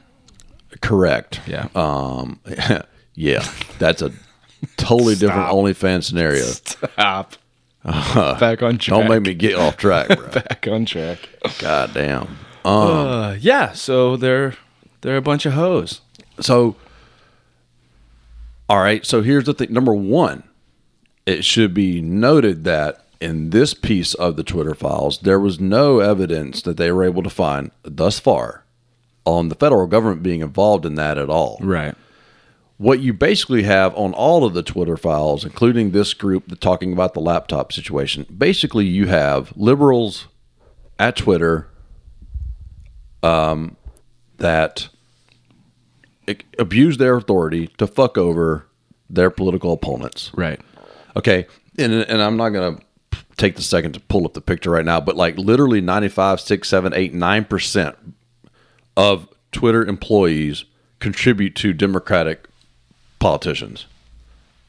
[0.81, 1.39] Correct.
[1.47, 1.67] Yeah.
[1.75, 2.39] Um,
[3.15, 3.47] yeah,
[3.79, 4.11] that's a
[4.77, 5.47] totally different.
[5.49, 6.43] OnlyFans scenario.
[6.43, 7.35] Stop.
[7.83, 8.99] Back on track.
[8.99, 10.27] Don't make me get off track, bro.
[10.27, 11.29] back on track.
[11.59, 12.23] God damn.
[12.23, 12.27] Um,
[12.65, 14.55] Uh, yeah, so they're
[15.01, 16.01] they're a bunch of hoes.
[16.41, 16.75] so,
[18.67, 19.05] all right.
[19.05, 19.71] So here's the thing.
[19.71, 20.43] Number one,
[21.25, 25.99] it should be noted that in this piece of the Twitter files, there was no
[25.99, 28.63] evidence that they were able to find thus far
[29.25, 31.57] on the federal government being involved in that at all.
[31.61, 31.95] Right.
[32.77, 37.13] what you basically have on all of the Twitter files, including this group talking about
[37.13, 40.27] the laptop situation, basically you have liberals
[40.99, 41.67] at Twitter
[43.23, 43.75] um,
[44.37, 44.89] that
[46.59, 48.67] abuse their authority to fuck over
[49.09, 50.31] their political opponents.
[50.35, 50.59] Right.
[51.15, 51.47] Okay,
[51.79, 52.77] and and I'm not gonna
[53.37, 56.67] take the second to pull up the picture right now, but like literally 95, 6,
[56.67, 57.95] 7, 8, 9 percent
[58.95, 60.65] of Twitter employees
[60.99, 62.47] contribute to Democratic
[63.19, 63.85] politicians.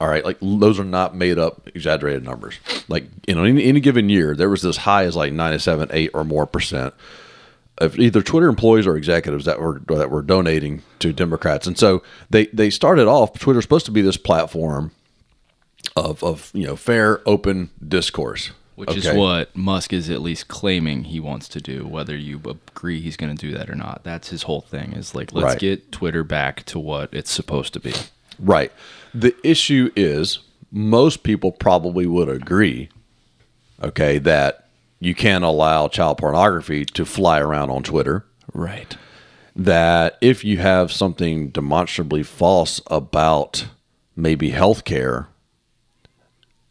[0.00, 2.58] All right, like those are not made up, exaggerated numbers.
[2.86, 6.10] Like you know, in any given year, there was this high as like ninety-seven, eight
[6.14, 6.94] or more percent
[7.78, 12.04] of either Twitter employees or executives that were that were donating to Democrats, and so
[12.30, 13.36] they they started off.
[13.40, 14.92] Twitter's supposed to be this platform
[15.98, 21.04] of of you know fair, open discourse, Which is what Musk is at least claiming
[21.04, 24.04] he wants to do, whether you agree he's going to do that or not.
[24.04, 25.58] That's his whole thing is like, let's Right.
[25.58, 27.92] get Twitter back to what it's supposed to be.
[28.38, 28.70] Right.
[29.12, 30.38] The issue is
[30.70, 32.88] most people probably would agree,
[33.82, 34.68] okay, that
[35.00, 38.24] you can't allow child pornography to fly around on Twitter.
[38.52, 38.96] Right.
[39.56, 43.66] That if you have something demonstrably false about
[44.14, 45.26] maybe healthcare,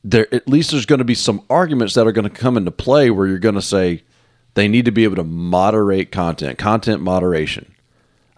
[0.10, 2.72] there at least there's going to be some arguments that are going to come into
[2.72, 4.04] play where you're going to say
[4.54, 7.74] they need to be able to moderate content, content moderation.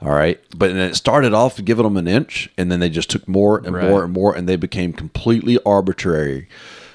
[0.01, 0.39] All right.
[0.55, 3.60] But then it started off giving them an inch, and then they just took more
[3.60, 3.88] and Right.
[3.88, 6.47] more and more, and they became completely arbitrary.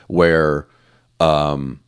[0.08, 0.66] Where,
[1.20, 1.80] um,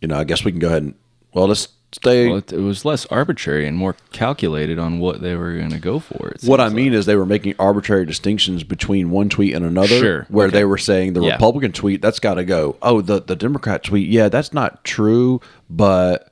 [0.00, 0.94] you know, I guess we can go ahead and,
[1.32, 2.28] well, let's stay.
[2.28, 5.78] Well, it, it was less arbitrary and more calculated on what they were going to
[5.78, 6.32] go for.
[6.44, 10.26] What I mean is they were making arbitrary distinctions between one tweet and another, Sure.
[10.28, 10.58] where Okay.
[10.58, 11.32] they were saying the Yeah.
[11.34, 12.76] Republican tweet that's got to go.
[12.82, 16.30] Oh, the the Democrat tweet, yeah, that's not true, but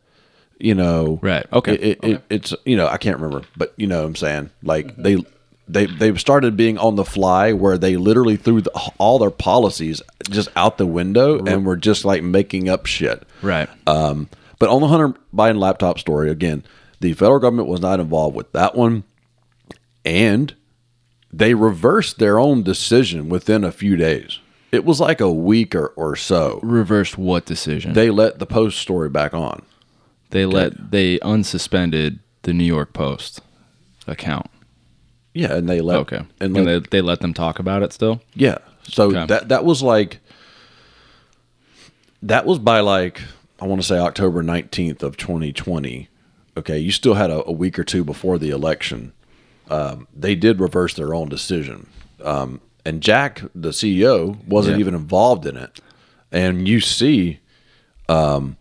[0.58, 1.46] you know, Right.
[1.52, 1.74] Okay.
[1.74, 4.50] it, it, it, it's you know I can't remember, but you know what I'm saying
[4.62, 5.18] like they.
[5.68, 10.00] They, they started being on the fly where they literally threw the, all their policies
[10.30, 13.24] just out the window and were just like making up shit.
[13.42, 13.68] Right.
[13.84, 16.64] Um, but on the Hunter Biden laptop story, again,
[17.00, 19.04] the federal government was not involved with that one.
[20.04, 20.54] And
[21.32, 24.38] they reversed their own decision within a few days.
[24.72, 26.60] It was like a week or, or so.
[26.62, 27.92] Reversed what decision?
[27.92, 29.62] They, let the Post story back on.
[30.30, 33.40] They let they unsuspended the New York Post
[34.08, 34.46] account.
[35.34, 36.22] Yeah, and they let Okay.
[36.40, 38.22] and And, they, they let them talk about it still?
[38.34, 38.58] yeah.
[38.82, 39.26] So Okay.
[39.26, 40.18] that that was like
[42.22, 43.20] that was by like
[43.60, 46.08] I want to say October nineteenth of twenty twenty.
[46.56, 49.12] Okay, you still had a, a week or two before the election.
[49.70, 51.88] Um, they did reverse their own decision,
[52.22, 54.80] um, and Jack, the CEO, wasn't Yeah.
[54.80, 55.80] even involved in it.
[56.30, 57.40] And you see,
[58.08, 58.56] um,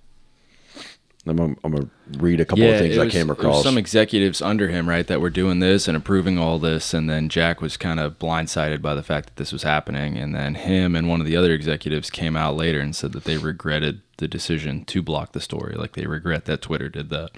[1.28, 3.64] I'm, gonna- I'm gonna read a couple of things it I was- came across.
[3.64, 7.30] some executives under him, right, that were doing this and approving all this, and then
[7.30, 10.96] Jack was kind of blindsided by the fact that this was happening, and then him
[10.96, 14.28] and one of the other executives came out later and said that they regretted the
[14.28, 17.32] decision to block the story, like they regret that Twitter did that.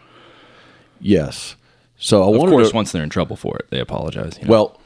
[1.00, 1.56] yes.
[2.00, 4.38] So I Of course, to, once they're in trouble for it, they apologize.
[4.40, 4.52] you know?
[4.52, 4.82] Well,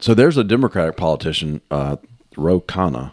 [0.00, 1.96] so there's a Democratic politician, uh,
[2.36, 3.12] Ro Khanna,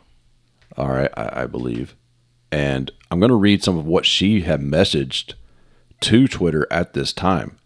[0.76, 1.96] all right, I, I believe,
[2.52, 5.34] and I'm going to read some of what she had messaged
[6.02, 7.58] to Twitter at this time.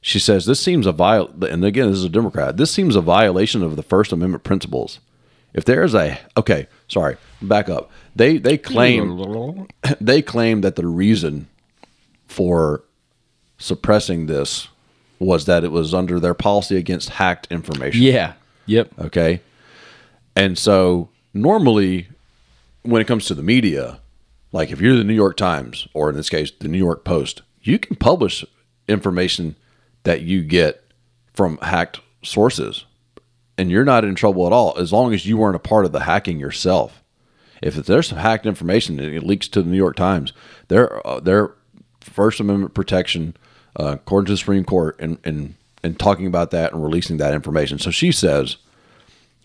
[0.00, 2.56] She says this seems a viol, and again, this is a Democrat.
[2.56, 5.00] This seems a violation of the First Amendment principles.
[5.52, 7.90] If there is a okay, sorry, back up.
[8.14, 9.66] They they claim
[10.00, 11.48] they claim that the reason
[12.28, 12.84] for
[13.58, 14.68] suppressing this
[15.18, 18.02] was that it was under their policy against hacked information.
[18.02, 18.34] yeah,
[18.66, 19.40] yep, Okay.
[20.36, 22.08] And so normally
[22.82, 24.00] when it comes to the media,
[24.56, 27.42] like if you're the New York Times or in this case the New York Post,
[27.60, 28.42] you can publish
[28.88, 29.54] information
[30.04, 30.82] that you get
[31.34, 32.86] from hacked sources
[33.58, 35.92] and you're not in trouble at all as long as you weren't a part of
[35.92, 37.02] the hacking yourself.
[37.60, 40.32] If there's some hacked information and it leaks to the New York Times,
[40.68, 41.52] their uh, their
[42.00, 43.36] First Amendment protection,
[43.78, 47.34] uh, according to the Supreme Court, and and and talking about that and releasing that
[47.34, 47.78] information.
[47.78, 48.56] So she says,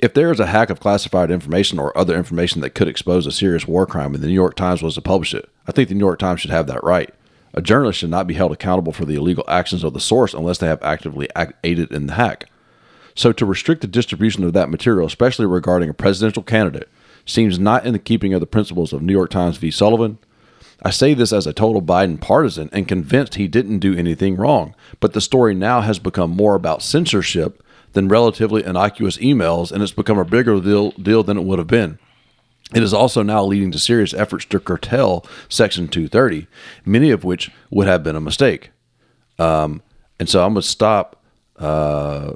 [0.02, 3.32] if there is a hack of classified information or other information that could expose a
[3.32, 5.96] serious war crime, and the New York Times was to publish it, I think the
[5.96, 7.14] New York Times should have that right.
[7.54, 10.58] A journalist should not be held accountable for the illegal actions of the source unless
[10.58, 11.28] they have actively
[11.64, 12.50] aided in the hack.
[13.14, 16.90] So to restrict the distribution of that material, especially regarding a presidential candidate,
[17.26, 19.70] seems not in the keeping of the principles of New York Times v.
[19.70, 20.18] Sullivan.
[20.82, 24.74] I say this as a total Biden partisan and convinced he didn't do anything wrong,
[25.00, 27.62] but the story now has become more about censorship
[27.94, 31.68] than relatively innocuous emails, and it's become a bigger deal, deal than it would have
[31.68, 32.00] been.
[32.74, 36.48] It is also now leading to serious efforts to curtail Section 230,
[36.86, 38.72] many of which would have been a mistake.
[39.38, 39.82] Um,
[40.20, 41.22] and so I'm going to stop.
[41.58, 42.34] Uh,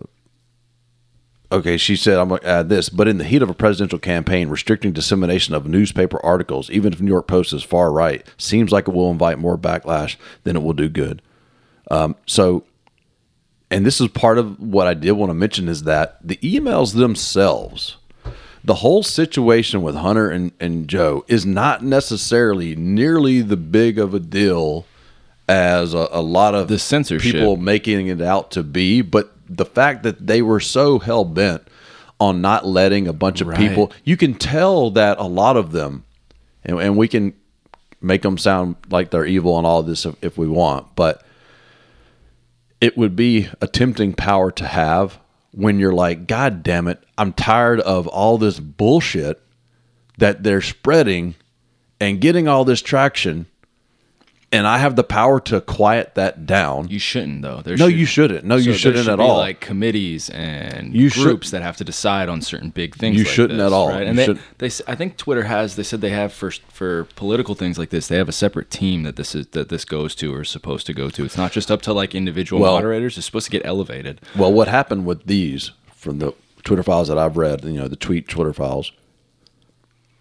[1.51, 3.99] okay, she said, I'm going to add this, but in the heat of a presidential
[3.99, 8.71] campaign, restricting dissemination of newspaper articles, even if New York Post is far right, seems
[8.71, 11.21] like it will invite more backlash than it will do good.
[11.89, 12.65] Um, so,
[13.71, 16.93] and this is part of what I did want to mention is that the emails
[16.95, 17.97] themselves,
[18.63, 24.13] the whole situation with Hunter and, and Joe is not necessarily nearly the big of
[24.13, 24.85] a deal
[25.47, 27.31] as a, a lot of The censorship.
[27.33, 29.01] people making it out to be.
[29.01, 31.67] But the fact that they were so hell bent
[32.19, 33.57] on not letting a bunch of Right.
[33.59, 33.91] people.
[34.03, 36.03] You can tell that a lot of them,
[36.63, 37.33] and, and we can
[38.01, 41.23] make them sound like they're evil and all this if, if we want, but
[42.81, 45.19] it would be a tempting power to have
[45.51, 49.41] when you're like, God damn it, I'm tired of all this bullshit
[50.17, 51.35] that they're spreading
[51.99, 53.45] and getting all this traction,
[54.51, 56.87] and I have the power to quiet that down.
[56.87, 57.61] You shouldn't though.
[57.63, 58.45] There no, should- you shouldn't.
[58.45, 59.37] No, you shouldn't should at all.
[59.37, 63.17] Like committees and You should- groups that have to decide on certain big things.
[63.17, 63.89] You like shouldn't this, at all.
[63.89, 64.03] Right?
[64.03, 65.75] You And they, should- they, I think Twitter has.
[65.75, 68.07] They said they have for for political things like this.
[68.07, 70.85] They have a separate team that this is that this goes to or is supposed
[70.87, 71.25] to go to.
[71.25, 73.17] It's not just up to like individual Well- moderators.
[73.17, 74.21] It's supposed to get elevated.
[74.37, 77.95] Well, what happened with these from the Twitter files that I've read, you know, the
[77.95, 78.91] tweet Twitter files,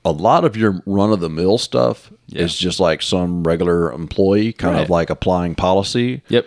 [0.04, 2.42] a lot of your run of the mill stuff Yeah.
[2.42, 6.22] is just like some regular employee kind of like applying policy.
[6.28, 6.46] Yep.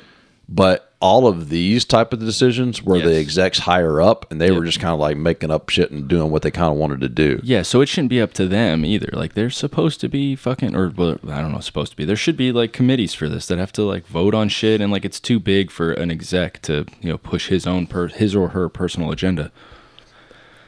[0.49, 4.65] But all of these type of decisions were the execs higher up and they were
[4.65, 7.09] just kind of like making up shit and doing what they kind of wanted to
[7.09, 7.39] do.
[7.43, 9.09] Yeah, so it shouldn't be up to them either.
[9.13, 12.05] Like they're supposed to be fucking, or well, I don't know, supposed to be.
[12.05, 14.91] There should be like committees for this that have to like vote on shit, and
[14.91, 18.35] like it's too big for an exec to you know push his own per his
[18.35, 19.51] or her personal agenda.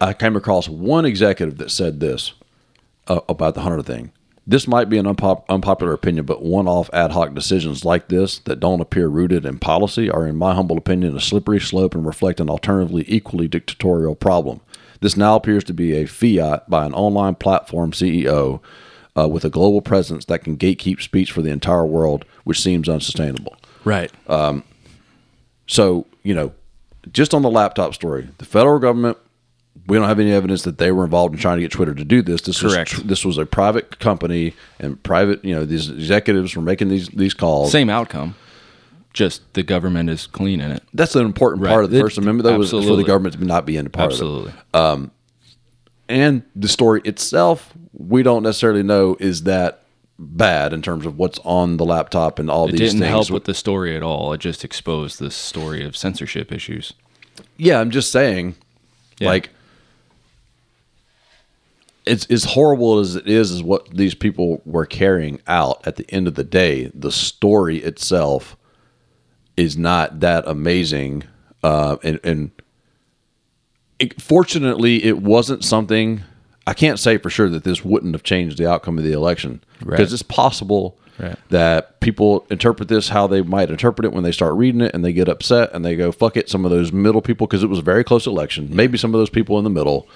[0.01, 2.33] I came across one executive that said this
[3.09, 4.11] uh, about the Hunter thing.
[4.47, 8.39] This might be an unpop- unpopular opinion, but one off ad hoc decisions like this
[8.39, 12.05] that don't appear rooted in policy are, in my humble opinion, a slippery slope and
[12.05, 14.61] reflect an alternatively equally dictatorial problem.
[15.01, 18.59] This now appears to be a fiat by an online platform CEO
[19.17, 22.89] uh, with a global presence that can gatekeep speech for the entire world, which seems
[22.89, 23.55] unsustainable.
[23.85, 24.11] Right.
[25.67, 26.53] So, you know,
[27.11, 29.17] just on the laptop story, the federal government,
[29.89, 32.05] we don't have any evidence that they were involved in trying to get Twitter to
[32.05, 32.41] do this.
[32.41, 32.95] This Correct.
[32.95, 37.07] was this was a private company and private, you know, these executives were making these
[37.09, 37.71] these calls.
[37.71, 38.35] Same outcome.
[39.13, 40.83] Just the government is clean in it.
[40.93, 41.69] That's an important Right.
[41.71, 43.03] part of the It- First Amendment, though, was for the absolutely.
[43.05, 44.51] government to not be in a part Absolutely.
[44.51, 44.75] of it.
[44.79, 45.11] Um,
[46.07, 49.81] and the story itself, we don't necessarily know is that
[50.19, 53.09] bad in terms of what's on the laptop and all It these didn't things.
[53.09, 54.33] help with the story at all.
[54.33, 56.93] It just exposed the story of censorship issues.
[57.57, 58.55] Yeah, I'm just saying,
[59.19, 59.29] Yeah.
[59.29, 59.49] like,
[62.09, 65.85] it's as horrible as it is, is what these people were carrying out.
[65.87, 68.57] At the end of the day, the story itself
[69.55, 71.23] is not that amazing,
[71.63, 72.51] uh, and and
[73.99, 76.21] it, fortunately, it wasn't something.
[76.65, 79.61] I can't say for sure that this wouldn't have changed the outcome of the election
[79.83, 79.97] Right.
[79.97, 81.35] because it's possible Right.
[81.49, 85.03] that people interpret this how they might interpret it when they start reading it and
[85.03, 86.47] they get upset and they go fuck it.
[86.49, 88.69] Some of those middle people because it was a very close election.
[88.71, 90.07] Maybe some of those people in the middle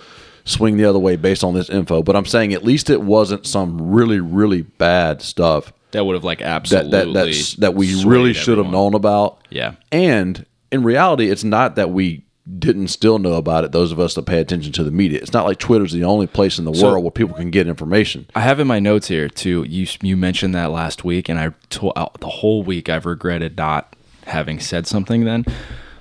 [0.46, 2.04] swing the other way based on this info.
[2.04, 6.24] But I'm saying at least it wasn't some really really bad stuff That would have
[6.24, 9.40] like that absolutely that that's, that we really should have known about.
[9.50, 9.76] Yeah.
[9.92, 12.26] And in reality, it's not that we
[12.60, 13.72] didn't still know about it.
[13.72, 15.20] Those of us that pay attention to the media.
[15.22, 17.68] It's not like Twitter's the only place in the So- world where people can get
[17.70, 18.26] information.
[18.36, 19.66] I have in my notes here too.
[19.70, 23.56] You you mentioned that last week, and I to, uh, the whole week I've regretted
[23.56, 25.46] not having said something then.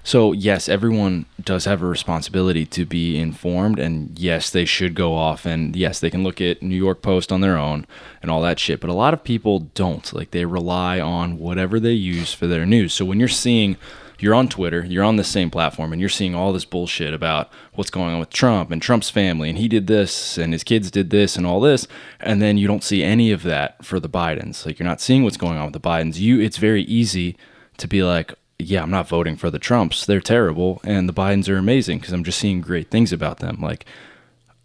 [0.04, 5.14] So yes, everyone does have a responsibility to be informed, and yes, they should go
[5.14, 7.86] off and yes, they can look at New York Post on their own
[8.20, 8.80] and all that shit.
[8.80, 10.12] But a lot of people don't.
[10.12, 12.92] Like they rely on whatever they use for their news.
[12.92, 13.76] So when you're seeing
[14.22, 17.50] you're on Twitter, you're on the same platform, and you're seeing all this bullshit about
[17.74, 20.92] what's going on with Trump and Trump's family, and he did this, and his kids
[20.92, 21.88] did this, and all this,
[22.20, 24.64] and then you don't see any of that for the Bidens.
[24.64, 26.20] Like you're not seeing what's going on with the Bidens.
[26.20, 27.36] You, it's very easy
[27.78, 30.06] to be like, yeah, I'm not voting for the Trumps.
[30.06, 33.58] They're terrible, and the Bidens are amazing because I'm just seeing great things about them.
[33.60, 33.86] Like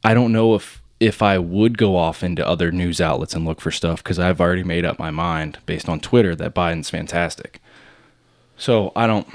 [0.04, 3.62] I don't know if if I would go off into other news outlets and look
[3.62, 7.62] for stuff because I've already made up my mind based on Twitter that Biden's fantastic.
[8.58, 9.28] So I don't,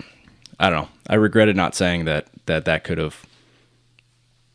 [0.58, 0.88] I don't know.
[1.08, 3.24] I regretted not saying that that that could have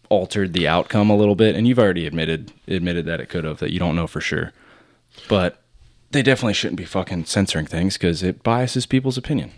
[0.10, 3.60] altered the outcome a little bit, and you've already admitted admitted that it could have.
[3.60, 4.52] That you don't know for sure,
[5.30, 5.62] but
[6.12, 9.52] they definitely shouldn't be fucking censoring things because it biases people's opinion.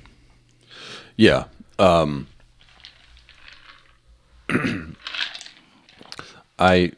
[1.19, 1.45] Yeah.
[1.77, 2.27] Um,
[6.57, 6.93] I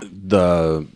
[0.00, 0.86] the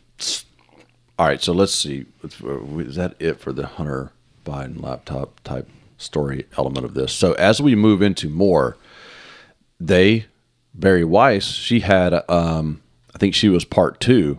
[1.19, 1.43] all right.
[1.43, 2.07] So let's see.
[2.23, 4.13] Is that it for the Hunter
[4.47, 7.13] Biden laptop type story element of this?
[7.13, 8.77] So as we move into more,
[9.81, 10.27] they
[10.73, 11.47] Bari Weiss.
[11.47, 12.15] She had.
[12.31, 12.81] Um,
[13.13, 14.39] I think she was part two.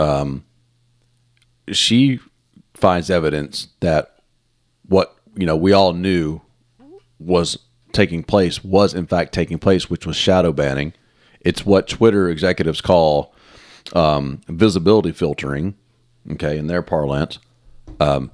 [0.00, 0.44] Um,
[1.70, 2.18] she
[2.74, 4.16] finds evidence that
[4.88, 6.40] what you know we all knew
[7.18, 7.58] was
[7.92, 10.92] taking place was in fact taking place, which was shadow banning.
[11.40, 13.34] It's what Twitter executives call
[13.94, 15.74] um, visibility filtering,
[16.32, 17.38] okay, in their parlance.
[18.00, 18.30] Um,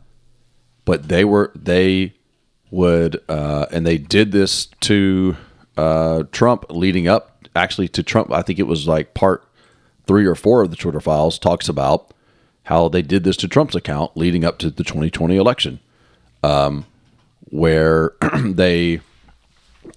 [0.84, 2.14] but they were they
[2.70, 5.36] would uh, and they did this to
[5.76, 8.32] uh, Trump leading up actually to Trump.
[8.32, 9.44] I think it was like part
[10.06, 12.12] three or four of the Twitter files talks about
[12.64, 15.80] how they did this to Trump's account leading up to the 2020 election,
[16.44, 16.86] um,
[17.50, 18.12] where
[18.44, 19.00] they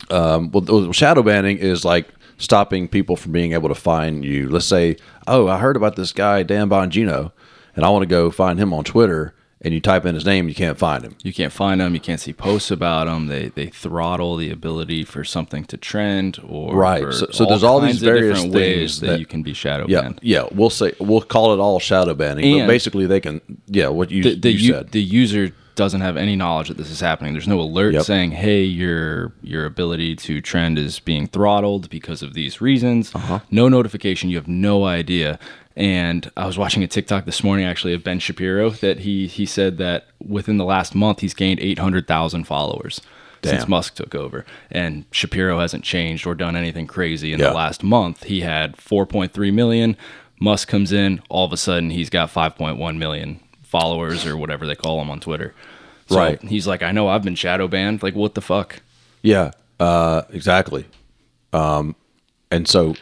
[0.09, 4.49] um, well, shadow banning is like stopping people from being able to find you.
[4.49, 7.31] Let's say, oh, I heard about this guy Dan Bongino,
[7.75, 9.33] and I want to go find him on Twitter.
[9.59, 11.15] And you type in his name, you can't find him.
[11.23, 11.95] You can't find him.
[11.95, 13.25] You can't see posts about him.
[13.25, 17.11] They they throttle the ability for something to trend or Right.
[17.11, 20.19] So- so there's all these various ways that, that- you can be shadow Yeah, banned.
[20.21, 20.45] yeah.
[20.51, 23.41] We'll say we'll call it all shadow banning, but basically they can.
[23.65, 24.91] Yeah, what you, the the, you u- said.
[24.91, 27.31] the user doesn't have any knowledge that this is happening.
[27.33, 28.03] There's no alert Yep.
[28.03, 33.39] saying, "Hey, your your ability to trend is being throttled because of these reasons." Uh-huh.
[33.49, 34.29] No notification.
[34.29, 35.39] You have no idea.
[35.77, 39.45] And I was watching a TikTok this morning, actually, of Ben Shapiro that he he
[39.45, 42.99] said that within the last month he's gained 800,000 followers.
[43.43, 43.69] Since Damn.
[43.69, 47.49] Musk took over, and Shapiro hasn't changed or done anything crazy in Yeah.
[47.49, 48.23] the last month.
[48.23, 49.95] He had 4.3 million.
[50.41, 54.75] Musk comes in, all of a sudden he's got 5.1 million followers or whatever they
[54.75, 55.53] call them on Twitter.
[56.07, 56.41] So Right.
[56.41, 58.01] He's like, I know I've been shadow banned.
[58.01, 58.81] Like, what the fuck?
[59.21, 60.85] Yeah, uh, exactly.
[61.53, 61.95] Um,
[62.49, 62.95] and so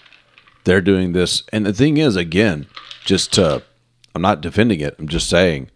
[0.64, 1.44] they're doing this.
[1.54, 2.66] And the thing is, again,
[3.04, 3.62] just to,
[4.16, 4.96] I'm not defending it.
[4.98, 5.70] I'm just saying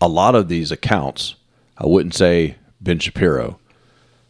[0.00, 1.34] a lot of these accounts,
[1.76, 3.58] I wouldn't say Ben Shapiro,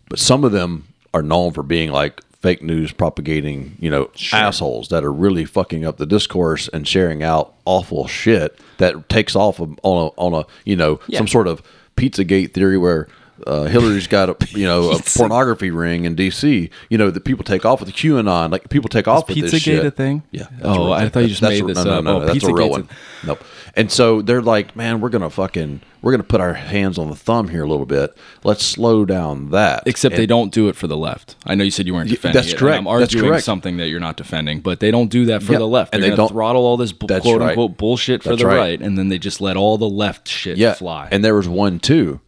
[0.08, 4.88] but some of them are known for being like fake news propagating, you know, assholes
[4.88, 9.60] that are really fucking up the discourse and sharing out awful shit that takes off
[9.60, 9.86] on a,
[10.16, 11.18] on a you know, Yeah.
[11.18, 11.62] some sort of
[11.96, 13.08] Pizzagate theory where
[13.46, 16.70] uh, Hillary's got a you know a pornography ring in D.C.
[16.90, 19.52] You know that people take off with the QAnon, like people take off with this
[19.54, 20.22] Pizzagate a thing?
[20.30, 20.46] Yeah.
[20.62, 22.04] Oh, I thought you just That's made a- this no, no, up.
[22.04, 22.88] No, Oh, no, that's a real one.
[23.24, 23.42] Nope.
[23.74, 27.16] And so they're like, man, we're gonna fucking we're gonna put our hands on the
[27.16, 28.16] thumb here a little bit.
[28.44, 29.82] Let's slow down that.
[29.86, 31.36] Except they don't do it for the left.
[31.44, 32.78] I know you said you weren't defending that's it, correct.
[32.78, 33.44] I'm That's arguing correct.
[33.44, 35.94] something that you're not defending, but they don't do that for the left.
[35.94, 37.50] and They're they don't- throttle all this bu- quote right.
[37.50, 38.56] unquote bullshit for That's the right.
[38.56, 41.08] right, and then they just let all the left shit yeah, fly.
[41.10, 42.20] And there was one too.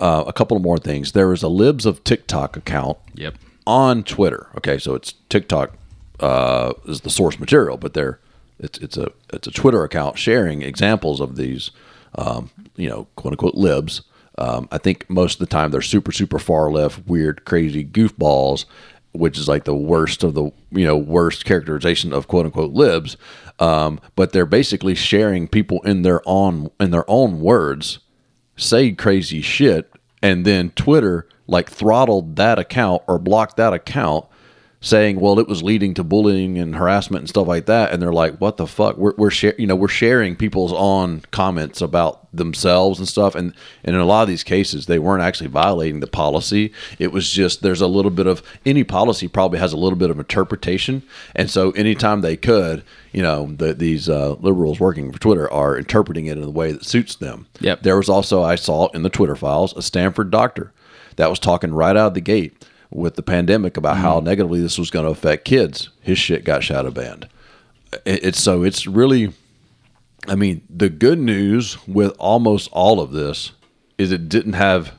[0.00, 1.12] Uh, a couple of more things.
[1.12, 3.36] There was a Libs of TikTok account yep.
[3.64, 4.48] on Twitter.
[4.56, 5.72] Okay, so it's TikTok
[6.18, 8.18] uh, is the source material, but they're
[8.58, 11.70] it's it's a it's a Twitter account sharing examples of these,
[12.16, 14.02] um, you know, quote unquote libs.
[14.36, 18.64] Um, I think most of the time they're super super far left, weird, crazy goofballs,
[19.12, 23.16] which is like the worst of the you know worst characterization of quote unquote libs.
[23.60, 28.00] Um, but they're basically sharing people in their own in their own words
[28.56, 29.90] say crazy shit
[30.22, 34.24] and then Twitter like throttled that account or blocked that account
[34.84, 37.90] saying well it was leading to bullying and harassment and stuff like that.
[37.90, 38.98] And they're like what the fuck?
[38.98, 43.34] We're, we're share, you know we're sharing people's on comments about themselves and stuff.
[43.34, 46.70] And, and in a lot of these cases they weren't actually violating the policy.
[46.98, 50.10] It was just there's a little bit of any policy probably has a little bit
[50.10, 51.02] of interpretation.
[51.34, 55.78] And so anytime they could you know the, these uh, liberals working for twitter are
[55.78, 57.46] interpreting it in a way that suits them.
[57.60, 57.82] Yep.
[57.82, 60.72] there was also I saw in the Twitter files a Stanford doctor
[61.16, 62.62] that was talking right out of the gate
[62.94, 64.26] with the pandemic about how mm-hmm.
[64.26, 65.90] negatively this was going to affect kids.
[66.00, 67.28] His shit got shadow banned.
[68.04, 69.32] It- It's so it's really,
[70.28, 73.52] I mean, the good news with almost all of this
[73.98, 74.92] is it didn't have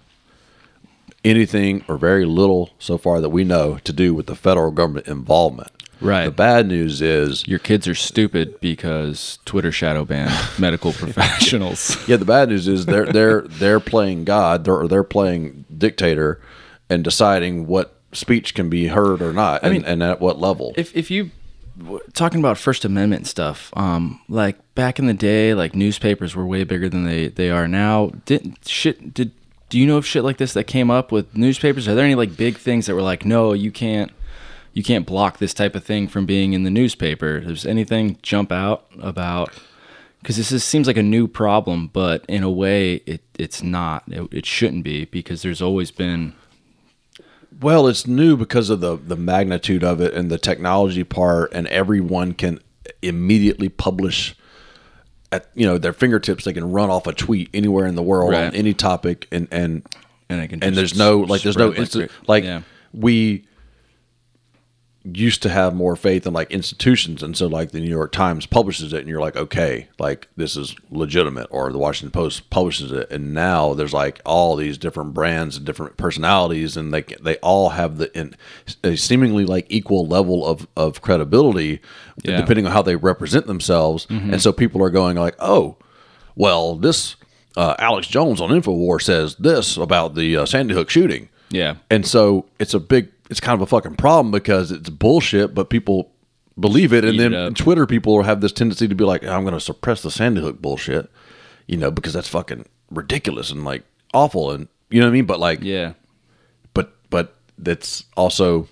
[1.23, 5.07] anything or very little so far that we know to do with the federal government
[5.07, 5.71] involvement.
[6.01, 6.25] Right.
[6.25, 11.97] The bad news is Your kids are stupid because Twitter shadow banned medical professionals.
[12.07, 16.41] Yeah, the bad news is they're they're they're playing God, they're they're playing dictator,
[16.89, 20.73] and deciding what speech can be heard or not, and, mean, and at what level.
[20.77, 21.31] if if you
[22.13, 26.63] talking about First Amendment stuff, um, like back in the day, like newspapers were way
[26.63, 28.11] bigger than they they are now.
[28.25, 29.13] Did shit?
[29.13, 29.31] Did
[29.69, 31.87] do you know of shit like this that came up with newspapers?
[31.87, 34.11] Are there any like big things that were like, no, you can't,
[34.73, 37.39] you can't block this type of thing from being in the newspaper?
[37.39, 39.51] Does anything jump out about?
[40.21, 44.03] Because this is, seems like a new problem, but in a way, it it's not.
[44.07, 46.33] It, it shouldn't be because there's always been
[47.61, 51.67] well, it's new because of the the magnitude of it and the technology part, and
[51.67, 52.59] everyone can
[53.01, 54.35] immediately publish
[55.31, 56.45] at you know their fingertips.
[56.45, 58.47] They can run off a tweet anywhere in the world Right.
[58.47, 59.85] on any topic, and and
[60.29, 62.61] and can and there's no like there's no instant cra- like yeah.
[62.93, 63.45] we
[65.13, 68.47] used to have more faith in like institutions and so like the new york times
[68.47, 72.91] publishes it and you're like okay like this is legitimate or the washington post publishes
[72.91, 77.37] it and now there's like all these different brands and different personalities and they they
[77.37, 78.35] all have the in,
[78.83, 81.79] a seemingly like equal level of of credibility
[82.23, 82.37] Yeah.
[82.41, 85.75] depending on how they represent themselves and so people are going like oh
[86.35, 87.15] well this
[87.57, 91.75] uh, alex jones on infowar says this about the uh, sandy hook shooting Yeah.
[91.89, 95.69] and so it's a big it's kind of a fucking problem because it's bullshit, but
[95.71, 96.11] people
[96.59, 97.55] believe it, and Eat then it.
[97.55, 100.61] Twitter people have this tendency to be like, "I'm going to suppress the Sandy Hook
[100.61, 101.09] bullshit,"
[101.67, 103.83] you know, because that's fucking ridiculous and like
[104.13, 105.25] awful, and you know what I mean.
[105.25, 105.93] But like, Yeah.
[106.75, 108.67] but but that's also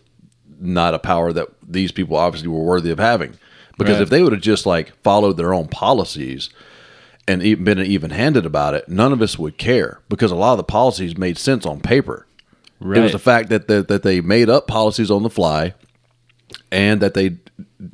[0.59, 3.33] not a power that these people obviously were worthy of having
[3.79, 4.03] because Right.
[4.03, 6.49] if they would have just like followed their own policies
[7.27, 10.51] and even been even handed about it none of us would care because a lot
[10.53, 12.27] of the policies made sense on paper
[12.83, 15.73] it was the fact that that, that they made up policies on the fly
[16.71, 17.37] and that they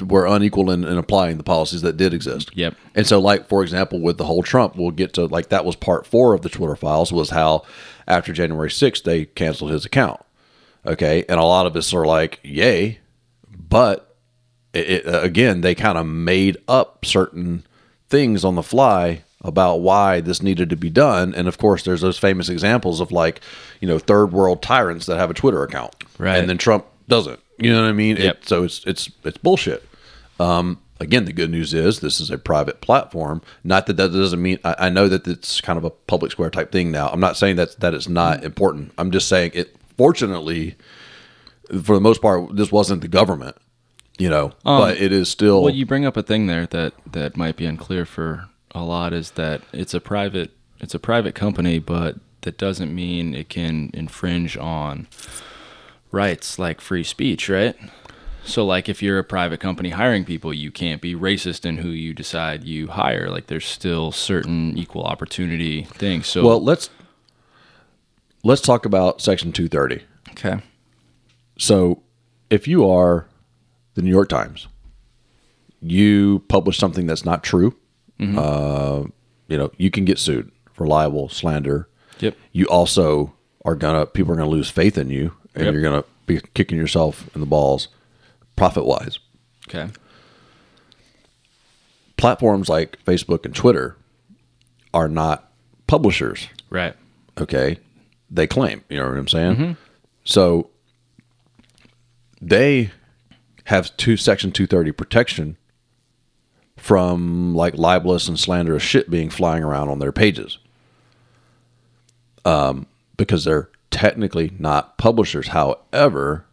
[0.06, 2.76] were unequal in, in applying the policies that did exist Yep.
[2.96, 5.76] and so, like for example, with the whole Trump, we'll get to like that was
[5.76, 7.64] part four of the Twitter files was how
[8.08, 10.20] after January sixth they canceled his account.
[10.86, 13.00] Okay, and a lot of us are like, "Yay,"
[13.52, 14.16] but
[14.74, 17.66] it, it, uh, again, they kind of made up certain
[18.08, 21.34] things on the fly about why this needed to be done.
[21.34, 23.42] And of course, there's those famous examples of like,
[23.80, 26.38] you know, third world tyrants that have a Twitter account, Right.
[26.38, 27.40] And then Trump doesn't.
[27.58, 28.18] You know what I mean?
[28.18, 29.84] It- so it's it's it's bullshit.
[30.40, 33.42] Um, again, the good news is this is a private platform.
[33.64, 36.50] Not that that doesn't mean I, I know that it's kind of a public square
[36.50, 37.08] type thing now.
[37.10, 38.92] I'm not saying that that it's not important.
[38.98, 39.76] I'm just saying it.
[39.98, 40.76] Fortunately,
[41.84, 43.56] for the most part, this wasn't the government.
[44.18, 45.64] You know, but it is still.
[45.64, 49.14] Well, you bring up a thing there that that might be unclear for a lot
[49.14, 53.92] is that it's a private it's a private company, but that doesn't mean it can
[53.94, 55.08] infringe on
[56.12, 57.76] rights like free speech, right?
[58.46, 61.90] So like if you're a private company hiring people, you can't be racist in who
[61.90, 63.30] you decide you hire.
[63.30, 66.28] Like there's still certain equal opportunity things.
[66.28, 66.90] So well, let's
[68.44, 70.04] let's talk about Section 230.
[70.32, 70.64] okay.
[71.58, 72.04] So,
[72.50, 73.28] if you are
[73.96, 74.68] the New York Times,
[75.82, 77.76] you publish something that's not true.
[78.22, 79.06] Uh,
[79.48, 81.88] you know, you can get sued for libel, slander.
[82.20, 82.36] Yep.
[82.52, 83.34] You also
[83.66, 85.74] are gonna people are gonna lose faith in you, and Yep.
[85.74, 87.88] you're gonna be kicking yourself in the balls,
[88.56, 89.20] profit wise.
[89.68, 89.90] Okay.
[92.18, 93.96] Platforms like Facebook and Twitter
[94.94, 95.52] are not
[95.88, 96.48] publishers.
[96.70, 96.96] Right.
[97.40, 97.80] okay
[98.30, 99.76] they claim you know what i'm saying
[100.24, 100.70] so
[102.40, 102.92] they
[103.64, 105.58] have two section 230 protection
[106.80, 110.58] from like libelous and slanderous shit being flying around on their pages.
[112.46, 115.50] Um, because they're technically not publishers.
[115.50, 116.46] However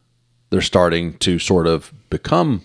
[0.51, 2.65] they're starting to sort of become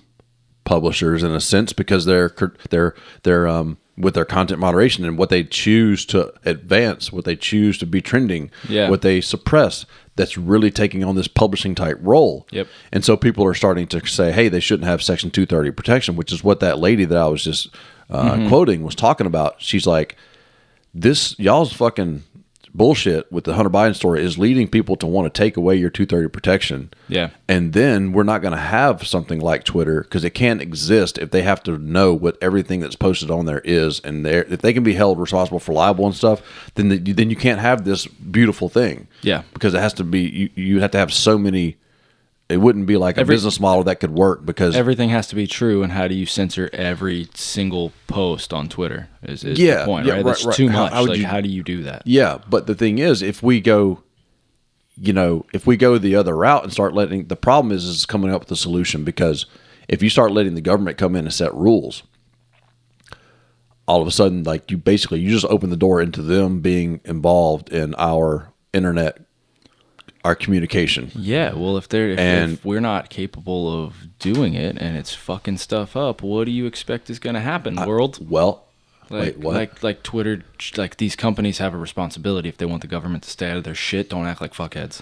[0.63, 2.33] publishers in a sense because they're
[2.69, 7.35] they're they're um with their content moderation and what they choose to advance, what they
[7.35, 8.89] choose to be trending, Yeah.
[8.89, 9.85] what they suppress,
[10.15, 12.45] that's really taking on this publishing type role.
[12.51, 12.67] Yep.
[12.91, 16.31] And so people are starting to say, hey, they shouldn't have Section 230 protection, which
[16.31, 17.69] is what that lady that I was just
[18.09, 18.47] uh, Mm-hmm.
[18.49, 19.61] quoting was talking about.
[19.61, 20.17] She's like,
[20.93, 22.23] this y'all's fucking
[22.73, 25.89] bullshit with the Hunter Biden story is leading people to want to take away your
[25.89, 26.89] 230 protection.
[27.07, 27.31] Yeah.
[27.47, 31.31] And then we're not going to have something like Twitter because it can't exist if
[31.31, 33.99] they have to know what everything that's posted on there is.
[34.01, 36.41] And there, if they can be held responsible for libel and stuff,
[36.75, 39.07] then the, then you can't have this beautiful thing.
[39.21, 39.43] Yeah.
[39.53, 40.49] because it has to be you.
[40.55, 41.77] You have to have so many.
[42.51, 45.47] It wouldn't be like a business model that could work because Everything has to be
[45.47, 49.07] true, and how do you censor every single post on Twitter?
[49.23, 50.25] Is, is Yeah, the point, yeah, right?
[50.25, 50.55] That's right.
[50.55, 50.91] too much.
[50.91, 52.03] how would like, you- how do you do that?
[52.05, 54.03] Yeah, but the thing is, if we go,
[54.97, 58.05] you know, if we go the other route and start letting the problem is is
[58.05, 59.45] coming up with a solution because
[59.87, 62.03] if you start letting the government come in and set rules,
[63.87, 66.99] all of a sudden, like you basically you just open the door into them being
[67.05, 69.19] involved in our internet,
[70.23, 71.11] our communication.
[71.15, 75.13] Yeah, well, if they're if, And- if we're not capable of doing it and it's
[75.15, 78.19] fucking stuff up, what do you expect is going to happen, world?
[78.29, 78.65] Well,
[79.09, 79.55] Like, wait, what?
[79.55, 80.43] like, like Twitter,
[80.77, 83.63] like these companies have a responsibility if they want the government to stay out of
[83.63, 84.09] their shit.
[84.09, 85.01] Don't act like fuckheads.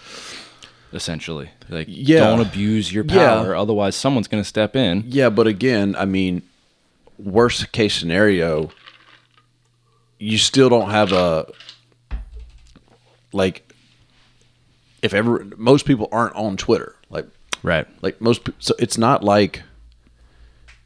[0.91, 2.21] Essentially, like, Yeah.
[2.21, 3.13] don't abuse your Yeah.
[3.43, 3.55] power.
[3.55, 5.03] Otherwise, someone's going to step in.
[5.05, 6.41] Yeah, but again, I mean,
[7.19, 8.71] worst case scenario,
[10.17, 11.45] you still don't have a
[13.31, 13.68] like
[15.01, 17.27] if ever most people aren't on Twitter, like
[17.63, 17.87] Right.
[18.01, 19.63] like most so it's not like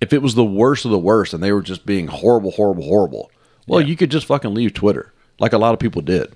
[0.01, 2.83] if it was the worst of the worst and they were just being horrible, horrible,
[2.83, 3.31] horrible.
[3.67, 3.87] Well, Yeah.
[3.87, 6.33] you could just fucking leave Twitter, like a lot of people did,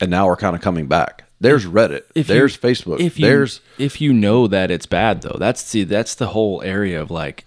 [0.00, 1.24] and now we're kind of coming back.
[1.40, 2.02] There's Reddit.
[2.14, 3.00] If you- there's Facebook.
[3.00, 6.62] If you, there's if you know that it's bad though, that's see that's the whole
[6.62, 7.44] area of like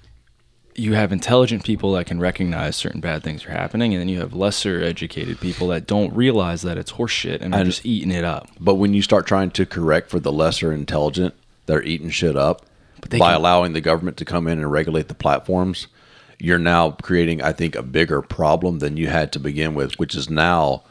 [0.77, 4.19] you have intelligent people that can recognize certain bad things are happening, and then you
[4.19, 8.23] have lesser educated people that don't realize that it's horseshit and are just eating it
[8.23, 8.47] up.
[8.59, 11.33] But when you start trying to correct for the lesser intelligent,
[11.65, 12.63] they're eating shit up
[13.09, 15.87] by can- allowing the government to come in and regulate the platforms.
[16.37, 20.13] You're now creating, I think, a bigger problem than you had to begin with, which
[20.13, 20.83] is now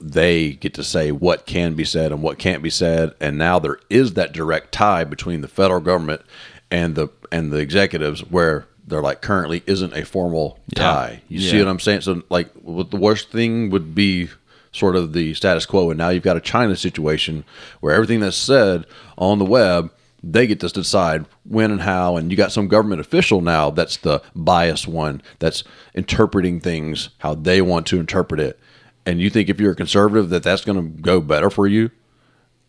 [0.00, 3.58] they get to say what can be said and what can't be said, and now
[3.58, 6.22] there is that direct tie between the federal government
[6.70, 11.22] and the and the executives where there like currently isn't a formal tie.
[11.28, 12.02] You see what I'm saying?
[12.02, 14.28] So like, what the worst thing would be
[14.72, 17.44] sort of the status quo, and now you've got a China situation
[17.80, 18.84] where everything that's said
[19.18, 19.90] on the web,
[20.22, 23.96] they get to decide when and how, and you got some government official now that's
[23.98, 25.64] the biased one that's
[25.94, 28.58] interpreting things how they want to interpret it,
[29.04, 31.90] and you think if you're a conservative that that's going to go better for you?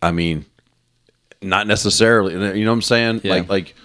[0.01, 0.45] I mean,
[1.41, 2.36] not necessarily.
[2.36, 3.22] Uh, you know what I'm saying?
[3.24, 3.34] Yeah.
[3.34, 3.76] Like, like,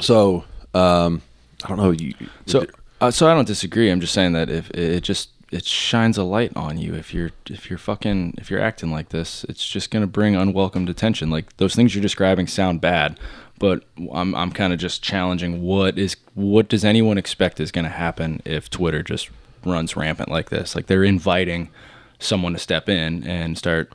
[0.00, 0.44] so
[0.76, 1.22] um,
[1.64, 1.90] I don't know.
[1.90, 2.14] You
[2.46, 2.66] So,
[3.00, 3.90] uh, so I don't disagree.
[3.90, 7.30] I'm just saying that if it just it shines a light on you if you're
[7.48, 11.30] if you're fucking if you're acting like this, it's just gonna bring unwelcome attention.
[11.30, 13.18] Like those things you're describing sound bad,
[13.58, 17.88] but I'm I'm kind of just challenging what is what does anyone expect is gonna
[17.88, 19.30] happen if Twitter just
[19.64, 20.74] runs rampant like this?
[20.74, 21.70] Like they're inviting
[22.18, 23.92] someone to step in and start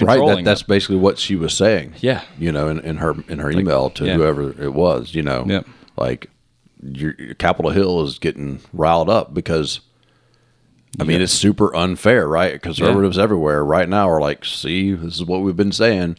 [0.00, 2.22] right that, that's basically what she was saying Yeah.
[2.36, 4.14] you know in, in her in her email to yeah.
[4.14, 5.66] whoever it was you know Yep.
[5.96, 6.30] Like
[6.82, 9.80] your, your capitol hill is getting riled up because
[11.00, 12.60] i mean it's super unfair right?
[12.62, 16.16] Conservatives everywhere right now are like see this is what we've been saying.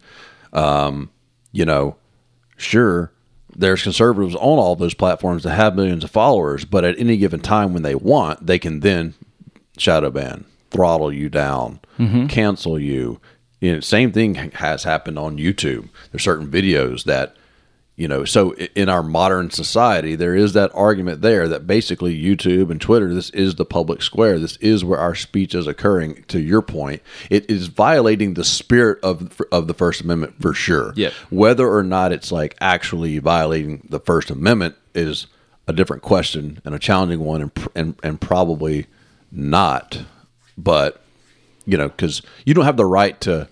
[0.52, 1.10] Um
[1.52, 1.96] you know
[2.56, 3.12] sure
[3.54, 7.40] there's conservatives on all those platforms that have millions of followers but at any given
[7.40, 9.14] time when they want they can then
[9.78, 11.80] shadow ban, throttle you down,
[12.28, 13.20] cancel you.
[13.60, 15.88] You know, same thing has happened on YouTube.
[16.10, 17.34] There's certain videos that,
[17.96, 22.70] you know, so in our modern society, there is that argument there that basically YouTube
[22.70, 24.38] and Twitter, this is the public square.
[24.38, 26.22] This is where our speech is occurring.
[26.28, 30.92] To your point, it is violating the spirit of of the First Amendment for sure.
[30.94, 35.26] yeah Whether or not it's like actually violating the First Amendment is
[35.66, 38.86] a different question and a challenging one, and and, and probably
[39.32, 40.02] not.
[40.58, 41.00] But
[41.64, 43.48] you know, because you don't have the right to,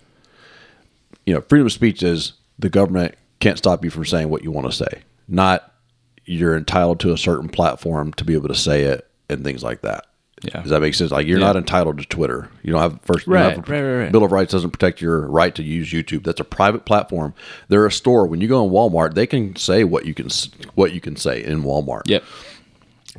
[1.25, 3.15] you know, freedom of speech is the government
[3.45, 5.03] can't stop you from saying what you want to say.
[5.29, 5.71] Not
[6.25, 9.83] you're entitled to a certain platform to be able to say it and things like
[9.83, 10.07] that.
[10.43, 10.61] Yeah.
[10.61, 11.11] Does that make sense?
[11.11, 11.47] Like you're Yeah.
[11.47, 12.49] not entitled to Twitter.
[12.63, 13.27] You don't have first.
[13.27, 14.13] Right, have a- right, right, right.
[14.13, 16.25] Bill of Rights doesn't protect your right to use YouTube.
[16.25, 17.33] That's a private platform.
[17.69, 18.27] They're a store.
[18.27, 20.29] When you go in Walmart, they can say what you can
[20.75, 22.03] what you can say in Walmart.
[22.07, 22.25] Yep.
[22.25, 22.54] They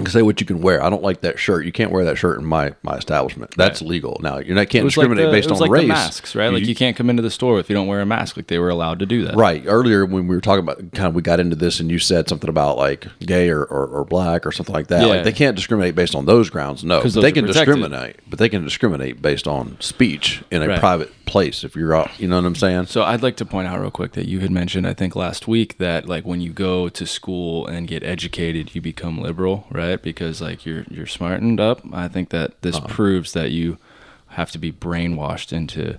[0.03, 0.83] can say what you can wear.
[0.83, 1.65] I don't like that shirt.
[1.65, 3.55] You can't wear that shirt in my my establishment.
[3.55, 4.19] That's legal.
[4.21, 5.83] Now you're can't was like discriminate the, based it was on like race.
[5.83, 6.51] the masks, right?
[6.51, 8.35] Like you can't come into the store if you don't wear a mask.
[8.37, 9.35] Like they were allowed to do that.
[9.35, 9.63] Right.
[9.65, 12.27] Earlier, when we were talking about kind of, we got into this, and you said
[12.27, 15.01] something about like gay or, or, or black or something like that.
[15.01, 15.07] Yeah.
[15.07, 16.83] Like they can't discriminate based on those grounds.
[16.83, 17.75] No, those they can protected.
[17.75, 20.79] discriminate, but they can discriminate based on speech in a Right.
[20.79, 21.63] private place.
[21.63, 22.87] If you're out, you know what I'm saying?
[22.87, 25.47] So I'd like to point out real quick that you had mentioned, I think last
[25.47, 29.84] week, that like when you go to school and get educated, you become liberal, right?
[30.01, 31.81] Because like you're you're smartened up.
[31.93, 32.87] I think that this Uh-huh.
[32.87, 33.77] proves that you
[34.29, 35.97] have to be brainwashed into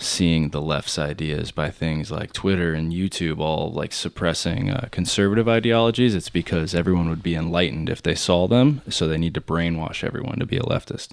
[0.00, 5.48] seeing the left's ideas by things like Twitter and YouTube, all like suppressing uh, conservative
[5.48, 6.14] ideologies.
[6.14, 10.04] It's because everyone would be enlightened if they saw them, so they need to brainwash
[10.04, 11.08] everyone to be a leftist.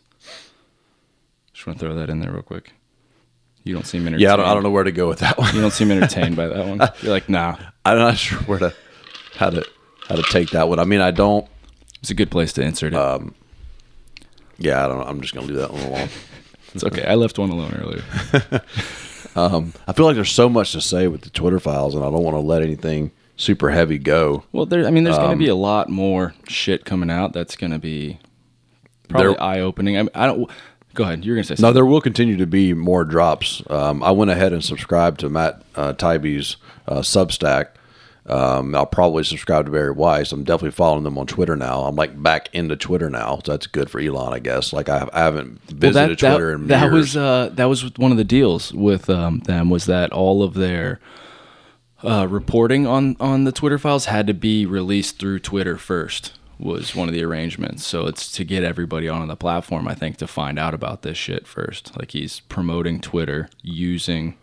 [1.53, 2.73] Just want to throw that in there real quick.
[3.63, 4.21] You don't seem entertained.
[4.21, 5.55] Yeah, I don't, I don't know where to go with that one.
[5.55, 6.79] You don't seem entertained by that one.
[7.01, 8.73] You're like, nah, I'm not sure where to
[9.35, 9.65] how to
[10.07, 10.77] how to take that one.
[10.77, 11.47] I mean, I don't.
[12.06, 12.97] It's a good place to insert it.
[12.99, 13.18] Uh,
[14.60, 14.99] Yeah, I don't.
[14.99, 15.06] know.
[15.06, 16.10] I'm just gonna leave that one alone.
[16.76, 17.03] it's okay.
[17.03, 18.03] I left one alone earlier.
[19.36, 22.22] I feel like there's so much to say with the Twitter files, and I don't
[22.24, 24.43] want to let anything super heavy go.
[24.51, 24.86] Well, there.
[24.86, 27.34] I mean, there's going Um, to be a lot more shit coming out.
[27.34, 28.20] That's going to be
[29.10, 29.97] probably eye opening.
[29.97, 30.47] I, mean, I don't.
[30.93, 31.26] Go ahead.
[31.26, 33.64] You're going to say No, there will continue to be more drops.
[33.68, 37.70] Um, I went ahead and subscribed to Matt uh, Taibbi's uh, Substack.
[38.28, 40.32] Um, I'll probably subscribe to Bari Weiss.
[40.32, 41.82] I'm definitely following them on Twitter now.
[41.82, 44.73] I'm like back into Twitter now, so that's good for Elon, I guess.
[44.73, 46.93] Like I, I haven't Well, visited Twitter in that years.
[46.93, 50.55] was uh, that was one of the deals with um, them was that all of
[50.55, 50.99] their
[52.03, 56.34] uh, reporting on on the Twitter files had to be released through Twitter first.
[56.57, 57.86] Was one of the arrangements.
[57.86, 59.88] So it's to get everybody on the platform.
[59.89, 61.91] I think to find out about this shit first.
[61.99, 64.38] Like he's promoting Twitter using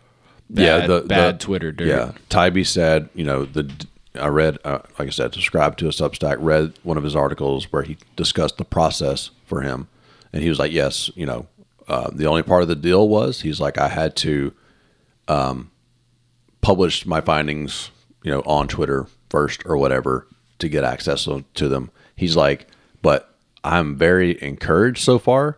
[0.49, 1.87] bad, the- the- bad Twitter dirt.
[1.87, 3.71] Yeah, Taibbi said, you know, the
[4.19, 7.71] I read, uh, like I said, subscribed to a Substack, read one of his articles
[7.71, 9.87] where he discussed the process for him,
[10.31, 11.47] and he was like, yes, you know,
[11.87, 14.53] uh, the only part of the deal was he's like, I had to
[15.27, 15.71] um,
[16.61, 17.89] publish my findings,
[18.23, 20.27] you know, on Twitter first or whatever
[20.59, 21.25] to get access
[21.55, 21.89] to them.
[22.15, 22.67] He's like,
[23.01, 25.57] but I'm very encouraged so far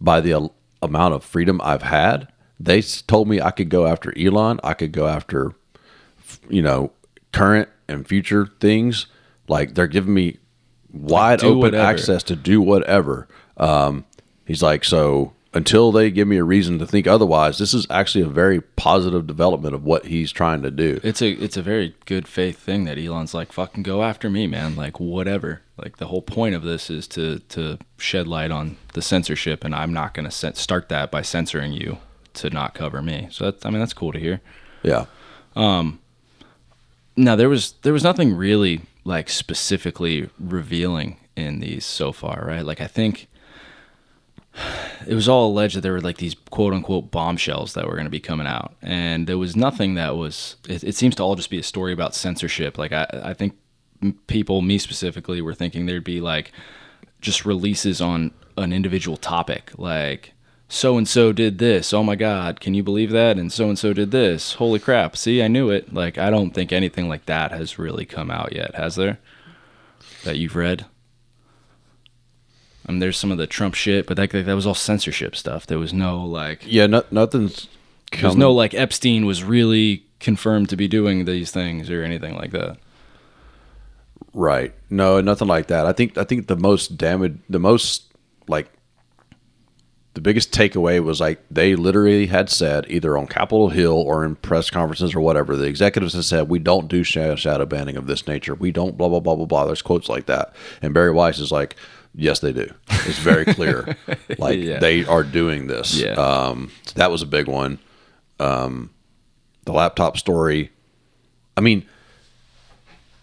[0.00, 0.50] by the
[0.82, 2.28] amount of freedom I've had.
[2.64, 5.52] They told me I could go after Elon, I could go after,
[6.48, 6.92] you know,
[7.30, 9.06] current and future things.
[9.48, 10.38] Like they're giving me
[10.90, 11.84] wide do open whatever.
[11.84, 13.28] access to do whatever.
[13.58, 14.06] Um,
[14.46, 18.24] he's like, so until they give me a reason to think otherwise, this is actually
[18.24, 21.00] a very positive development of what he's trying to do.
[21.04, 24.46] It's a it's a very good faith thing that Elon's like fucking go after me,
[24.46, 24.74] man.
[24.74, 25.60] Like whatever.
[25.76, 29.74] Like the whole point of this is to to shed light on the censorship, and
[29.74, 31.98] I'm not going to start that by censoring you
[32.34, 33.28] to not cover me.
[33.30, 34.40] So that's I mean that's cool to hear.
[34.82, 35.06] Yeah.
[35.56, 36.00] Um.
[37.16, 42.64] Now there was there was nothing really like specifically revealing in these so far, right?
[42.64, 43.28] Like I think
[45.06, 48.06] it was all alleged that there were like these quote unquote bombshells that were going
[48.06, 50.56] to be coming out, and there was nothing that was.
[50.68, 52.78] It, it, seems to all just be a story about censorship.
[52.78, 53.56] Like I, I think
[54.26, 56.52] people, me specifically, were thinking there'd be like
[57.20, 60.32] just releases on an individual topic, like
[60.68, 61.92] so and so did this.
[61.92, 63.38] Oh my God, can you believe that?
[63.38, 64.54] And so and so did this.
[64.54, 65.16] Holy crap!
[65.16, 65.92] See, I knew it.
[65.92, 69.18] Like I don't think anything like that has really come out yet, has there?
[70.24, 70.86] That you've read?
[72.86, 75.66] I mean, there's some of the Trump shit, but that that was all censorship stuff.
[75.66, 77.68] There was no like yeah, no, nothing's.
[78.12, 82.52] There's no like Epstein was really confirmed to be doing these things or anything like
[82.52, 82.78] that.
[84.32, 84.72] Right.
[84.90, 85.86] No, nothing like that.
[85.86, 88.12] I think I think the most damage, the most
[88.48, 88.68] like
[90.14, 94.36] the biggest takeaway was like they literally had said either on Capitol Hill or in
[94.36, 98.26] press conferences or whatever, the executives had said we don't do shadow banning of this
[98.26, 98.54] nature.
[98.54, 99.66] We don't blah blah blah blah blah.
[99.66, 101.76] There's quotes like that, and Bari Weiss is like,
[102.14, 102.72] Yes, they do.
[102.88, 103.96] It's very clear.
[104.38, 104.78] like yeah.
[104.78, 106.00] they are doing this.
[106.00, 106.12] Yeah.
[106.12, 107.80] Um, that was a big one.
[108.38, 108.90] Um,
[109.64, 110.70] the laptop story.
[111.56, 111.86] I mean,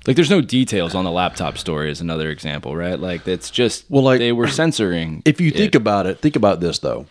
[0.08, 3.00] like there's no details on the laptop story is another example, right?
[3.00, 5.22] Like it's just well, like they were censoring.
[5.26, 5.56] If you it.
[5.56, 7.06] think about it, think about this though.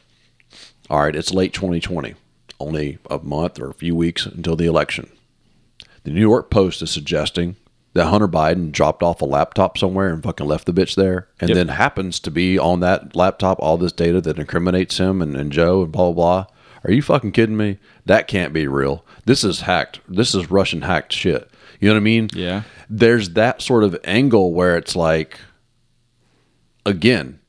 [0.89, 2.15] All right, it's late 2020,
[2.59, 5.09] only a month or a few weeks until the election.
[6.03, 7.57] The New York Post is suggesting
[7.93, 11.49] that Hunter Biden dropped off a laptop somewhere and fucking left the bitch there, and
[11.49, 11.57] yep.
[11.57, 15.53] then happens to be on that laptop all this data that incriminates him and, and
[15.53, 16.47] Joe and blah, blah, blah.
[16.85, 17.79] Are you fucking kidding me?
[18.07, 19.05] That can't be real.
[19.27, 20.01] This is hacked.
[20.09, 21.51] This is Russian hacked shit.
[21.81, 22.29] You know what I mean?
[22.35, 22.63] Yeah.
[22.89, 25.39] There's that sort of angle where it's like,
[26.85, 27.41] again,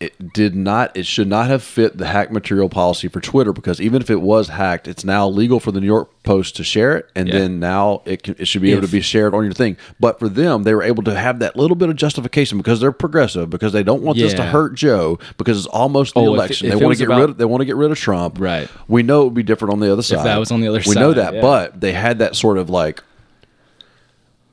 [0.00, 3.80] it did not it should not have fit the hack material policy for Twitter because
[3.80, 6.96] even if it was hacked, it's now legal for the New York Post to share
[6.96, 7.38] it, and yeah.
[7.38, 9.76] then now it can, it should be if, able to be shared on your thing.
[9.98, 12.92] But for them, they were able to have that little bit of justification because they're
[12.92, 14.26] progressive because they don't want yeah.
[14.26, 16.68] this to hurt Joe because it's almost the oh, election.
[16.68, 17.98] If, if they want to get about, rid of they want to get rid of
[17.98, 18.38] Trump.
[18.38, 18.68] Right.
[18.86, 20.18] We know it would be different on the other side.
[20.18, 21.40] If that was on the other we side, we know that, yeah.
[21.40, 23.02] but they had that sort of like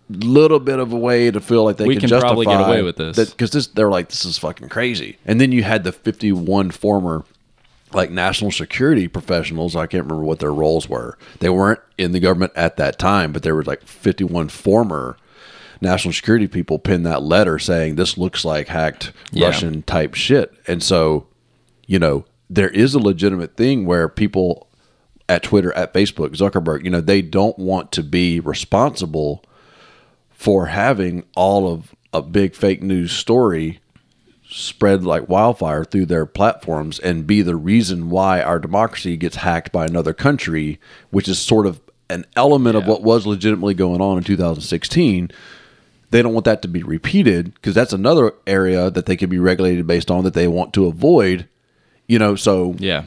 [0.09, 2.61] little bit of a way to feel like they we can, can justify probably get
[2.61, 5.17] away with this because this they're like this is fucking crazy.
[5.25, 7.25] And then you had the 51 former
[7.93, 9.75] like national security professionals.
[9.75, 11.17] I can't remember what their roles were.
[11.39, 15.17] They weren't in the government at that time, but there were like 51 former
[15.81, 19.47] national security people penned that letter saying this looks like hacked yeah.
[19.47, 20.53] Russian type shit.
[20.67, 21.27] And so,
[21.87, 24.67] you know, there is a legitimate thing where people
[25.27, 29.43] at Twitter, at Facebook, Zuckerberg, you know, they don't want to be responsible
[30.35, 33.79] for having all of a big fake news story
[34.47, 39.71] spread like wildfire through their platforms and be the reason why our democracy gets hacked
[39.71, 40.79] by another country,
[41.09, 42.81] which is sort of an element yeah.
[42.81, 45.31] of what was legitimately going on in 2016.
[46.11, 49.39] They don't want that to be repeated because that's another area that they can be
[49.39, 51.47] regulated based on that they want to avoid.
[52.07, 53.05] You know, so yeah,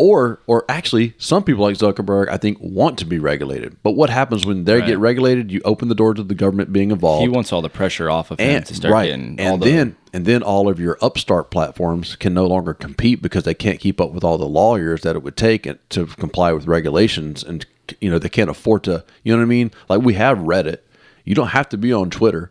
[0.00, 3.76] or or actually some people like Zuckerberg I think want to be regulated.
[3.82, 4.86] But what happens when they right.
[4.86, 5.52] get regulated?
[5.52, 7.22] You open the door to the government being involved.
[7.22, 9.06] He wants all the pressure off of him and, to start right.
[9.08, 13.44] getting and then and then all of your upstart platforms can no longer compete because
[13.44, 16.66] they can't keep up with all the lawyers that it would take to comply with
[16.66, 17.66] regulations and
[18.00, 19.70] you know they can't afford to you know what I mean?
[19.90, 20.78] Like we have Reddit.
[21.26, 22.50] You don't have to be on Twitter.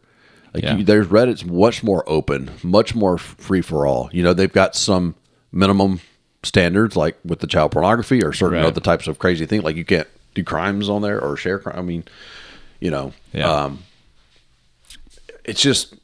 [0.54, 0.76] Like yeah.
[0.78, 4.10] you, there's Reddit's much more open, much more free for all.
[4.14, 5.16] You know, they've got some
[5.52, 6.00] minimum
[6.44, 8.66] standards like with the child pornography or certain right.
[8.66, 11.78] other types of crazy things like you can't do crimes on there or share crime.
[11.78, 12.04] I mean,
[12.80, 13.50] you know, yeah.
[13.52, 13.80] um,
[15.44, 15.96] it's just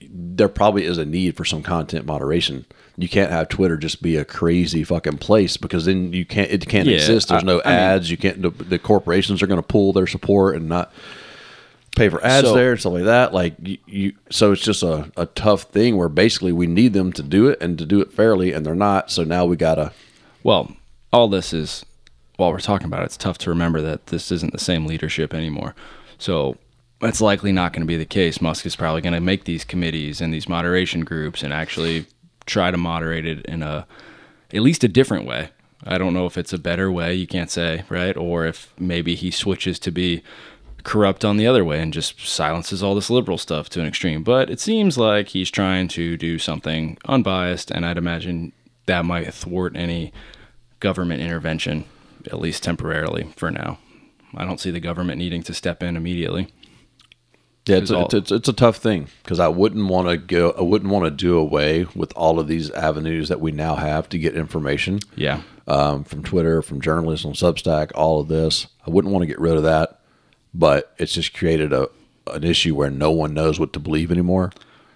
[0.00, 2.64] there probably is a need for some content moderation.
[2.96, 6.68] You can't have Twitter just be a crazy fucking place because then you can't it
[6.68, 7.28] can't yeah, exist.
[7.28, 8.06] There's no I, ads.
[8.06, 8.42] I mean, you can't.
[8.42, 10.92] The, the corporations are going to pull their support and not
[11.96, 13.32] pay for ads so, there and stuff like that.
[13.32, 17.12] Like you, you, so it's just a, a tough thing where basically we need them
[17.12, 19.10] to do it and to do it fairly, and they're not.
[19.10, 19.92] So now we gotta.
[20.42, 20.76] Well,
[21.12, 21.84] all this is
[22.36, 25.32] while we're talking about it, it's tough to remember that this isn't the same leadership
[25.32, 25.74] anymore.
[26.18, 26.58] So
[27.00, 28.40] that's likely not going to be the case.
[28.40, 32.06] Musk is probably going to make these committees and these moderation groups and actually
[32.46, 33.86] try to moderate it in a
[34.52, 35.50] at least a different way.
[35.84, 38.16] I don't know if it's a better way, you can't say, right?
[38.16, 40.22] Or if maybe he switches to be
[40.84, 44.22] corrupt on the other way and just silences all this liberal stuff to an extreme.
[44.22, 48.52] But it seems like he's trying to do something unbiased, and I'd imagine
[48.86, 50.12] that might thwart any
[50.80, 51.84] government intervention,
[52.26, 53.78] at least temporarily for now.
[54.36, 56.48] I don't see the government needing to step in immediately.
[57.66, 60.18] Yeah, it's a, all- it's, it's it's a tough thing because I wouldn't want to
[60.18, 60.50] go.
[60.50, 64.06] I wouldn't want to do away with all of these avenues that we now have
[64.10, 65.40] to get information Yeah.
[65.66, 68.66] um, from Twitter, from journalism, Substack, all of this.
[68.86, 69.98] I wouldn't want to get rid of that,
[70.54, 71.88] but it's just created a
[72.28, 74.50] an issue where no one knows what to believe anymore.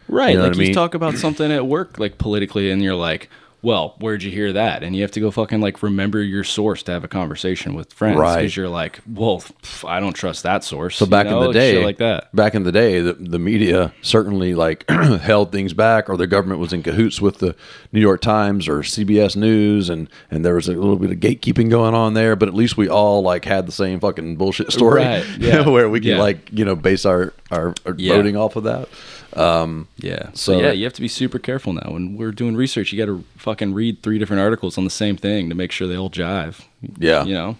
[0.08, 0.30] Right.
[0.30, 3.28] You know like I you talk about something at work, like politically, and you're like,
[3.60, 4.84] well, where'd you hear that?
[4.84, 7.92] And you have to go fucking like remember your source to have a conversation with
[7.92, 8.16] friends.
[8.16, 8.36] Right.
[8.36, 10.96] Because you're like, well, pff, I don't trust that source.
[10.96, 12.34] So back in the day, like that.
[12.34, 16.60] back in the day, the, the media certainly like held things back, or the government
[16.60, 17.56] was in cahoots with the
[17.92, 21.68] New York Times or CBS News, and and there was a little bit of gatekeeping
[21.68, 22.36] going on there.
[22.36, 25.68] But at least we all like had the same fucking bullshit story, Right, yeah.
[25.68, 26.18] where we could Yeah.
[26.20, 28.14] like you know base our our, our Yeah.
[28.14, 28.88] voting off of that.
[29.36, 30.30] Yeah.
[30.32, 31.90] So, So- yeah, you have to be super careful now.
[31.92, 35.16] When we're doing research, you got to fucking read three different articles on the same
[35.16, 36.60] thing to make sure they all jive.
[36.98, 37.24] Yeah.
[37.24, 37.56] You know,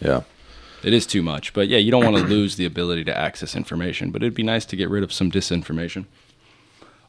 [0.00, 0.22] Yeah,
[0.82, 1.52] it is too much.
[1.54, 4.10] But yeah, you don't want to lose the ability to access information.
[4.10, 6.04] But it'd be nice to get rid of some disinformation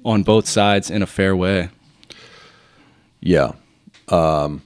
[0.04, 1.70] on both sides in a fair way.
[3.22, 3.54] yeah,
[4.10, 4.62] um,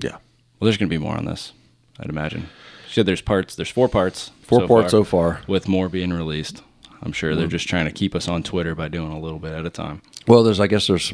[0.00, 0.10] yeah.
[0.58, 1.52] Well, there's going to be more on this,
[2.00, 2.48] I'd imagine.
[2.94, 3.56] Said there's parts.
[3.56, 4.30] There's four parts.
[4.42, 5.40] Four so parts far, so far.
[5.48, 6.62] with more being released.
[7.02, 7.50] I'm sure they're mm-hmm.
[7.50, 10.00] just trying to keep us on Twitter by doing a little bit at a time.
[10.28, 11.12] Well, there's I guess there's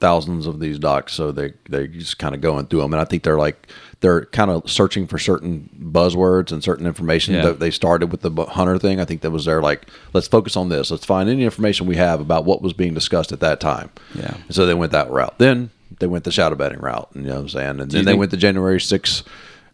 [0.00, 3.04] thousands of these docs, so they they just kind of going through them, and I
[3.04, 3.68] think they're like
[4.00, 7.42] they're kind of searching for certain buzzwords and certain information Yeah.
[7.42, 8.98] that they started with the hunter thing.
[8.98, 10.90] I think that was their like let's focus on this.
[10.90, 13.90] Let's find any information we have about what was being discussed at that time.
[14.12, 14.34] Yeah.
[14.34, 15.38] And so they went that route.
[15.38, 17.08] Then they went the shadow banning route.
[17.14, 17.68] You know what I'm saying?
[17.68, 19.22] And then they think- went the January 6th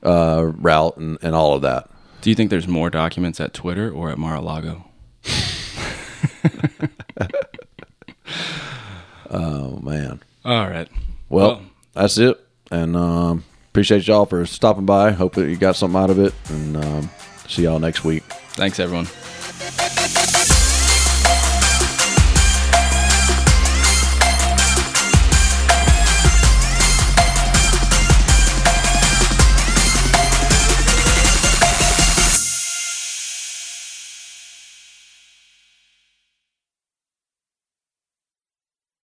[0.03, 1.89] uh, route and, and all of that.
[2.21, 4.85] Do you think there's more documents at Twitter or at Mar-a-Lago?
[9.35, 10.23] Oh man.
[10.45, 10.89] All right.
[11.31, 11.63] Well,
[11.95, 12.39] that's it.
[12.71, 15.13] And um, appreciate y'all for stopping by.
[15.13, 16.35] Hope that you got something out of it.
[16.51, 17.11] And um,
[17.49, 18.25] see y'all next week.
[18.55, 19.07] thanks everyone.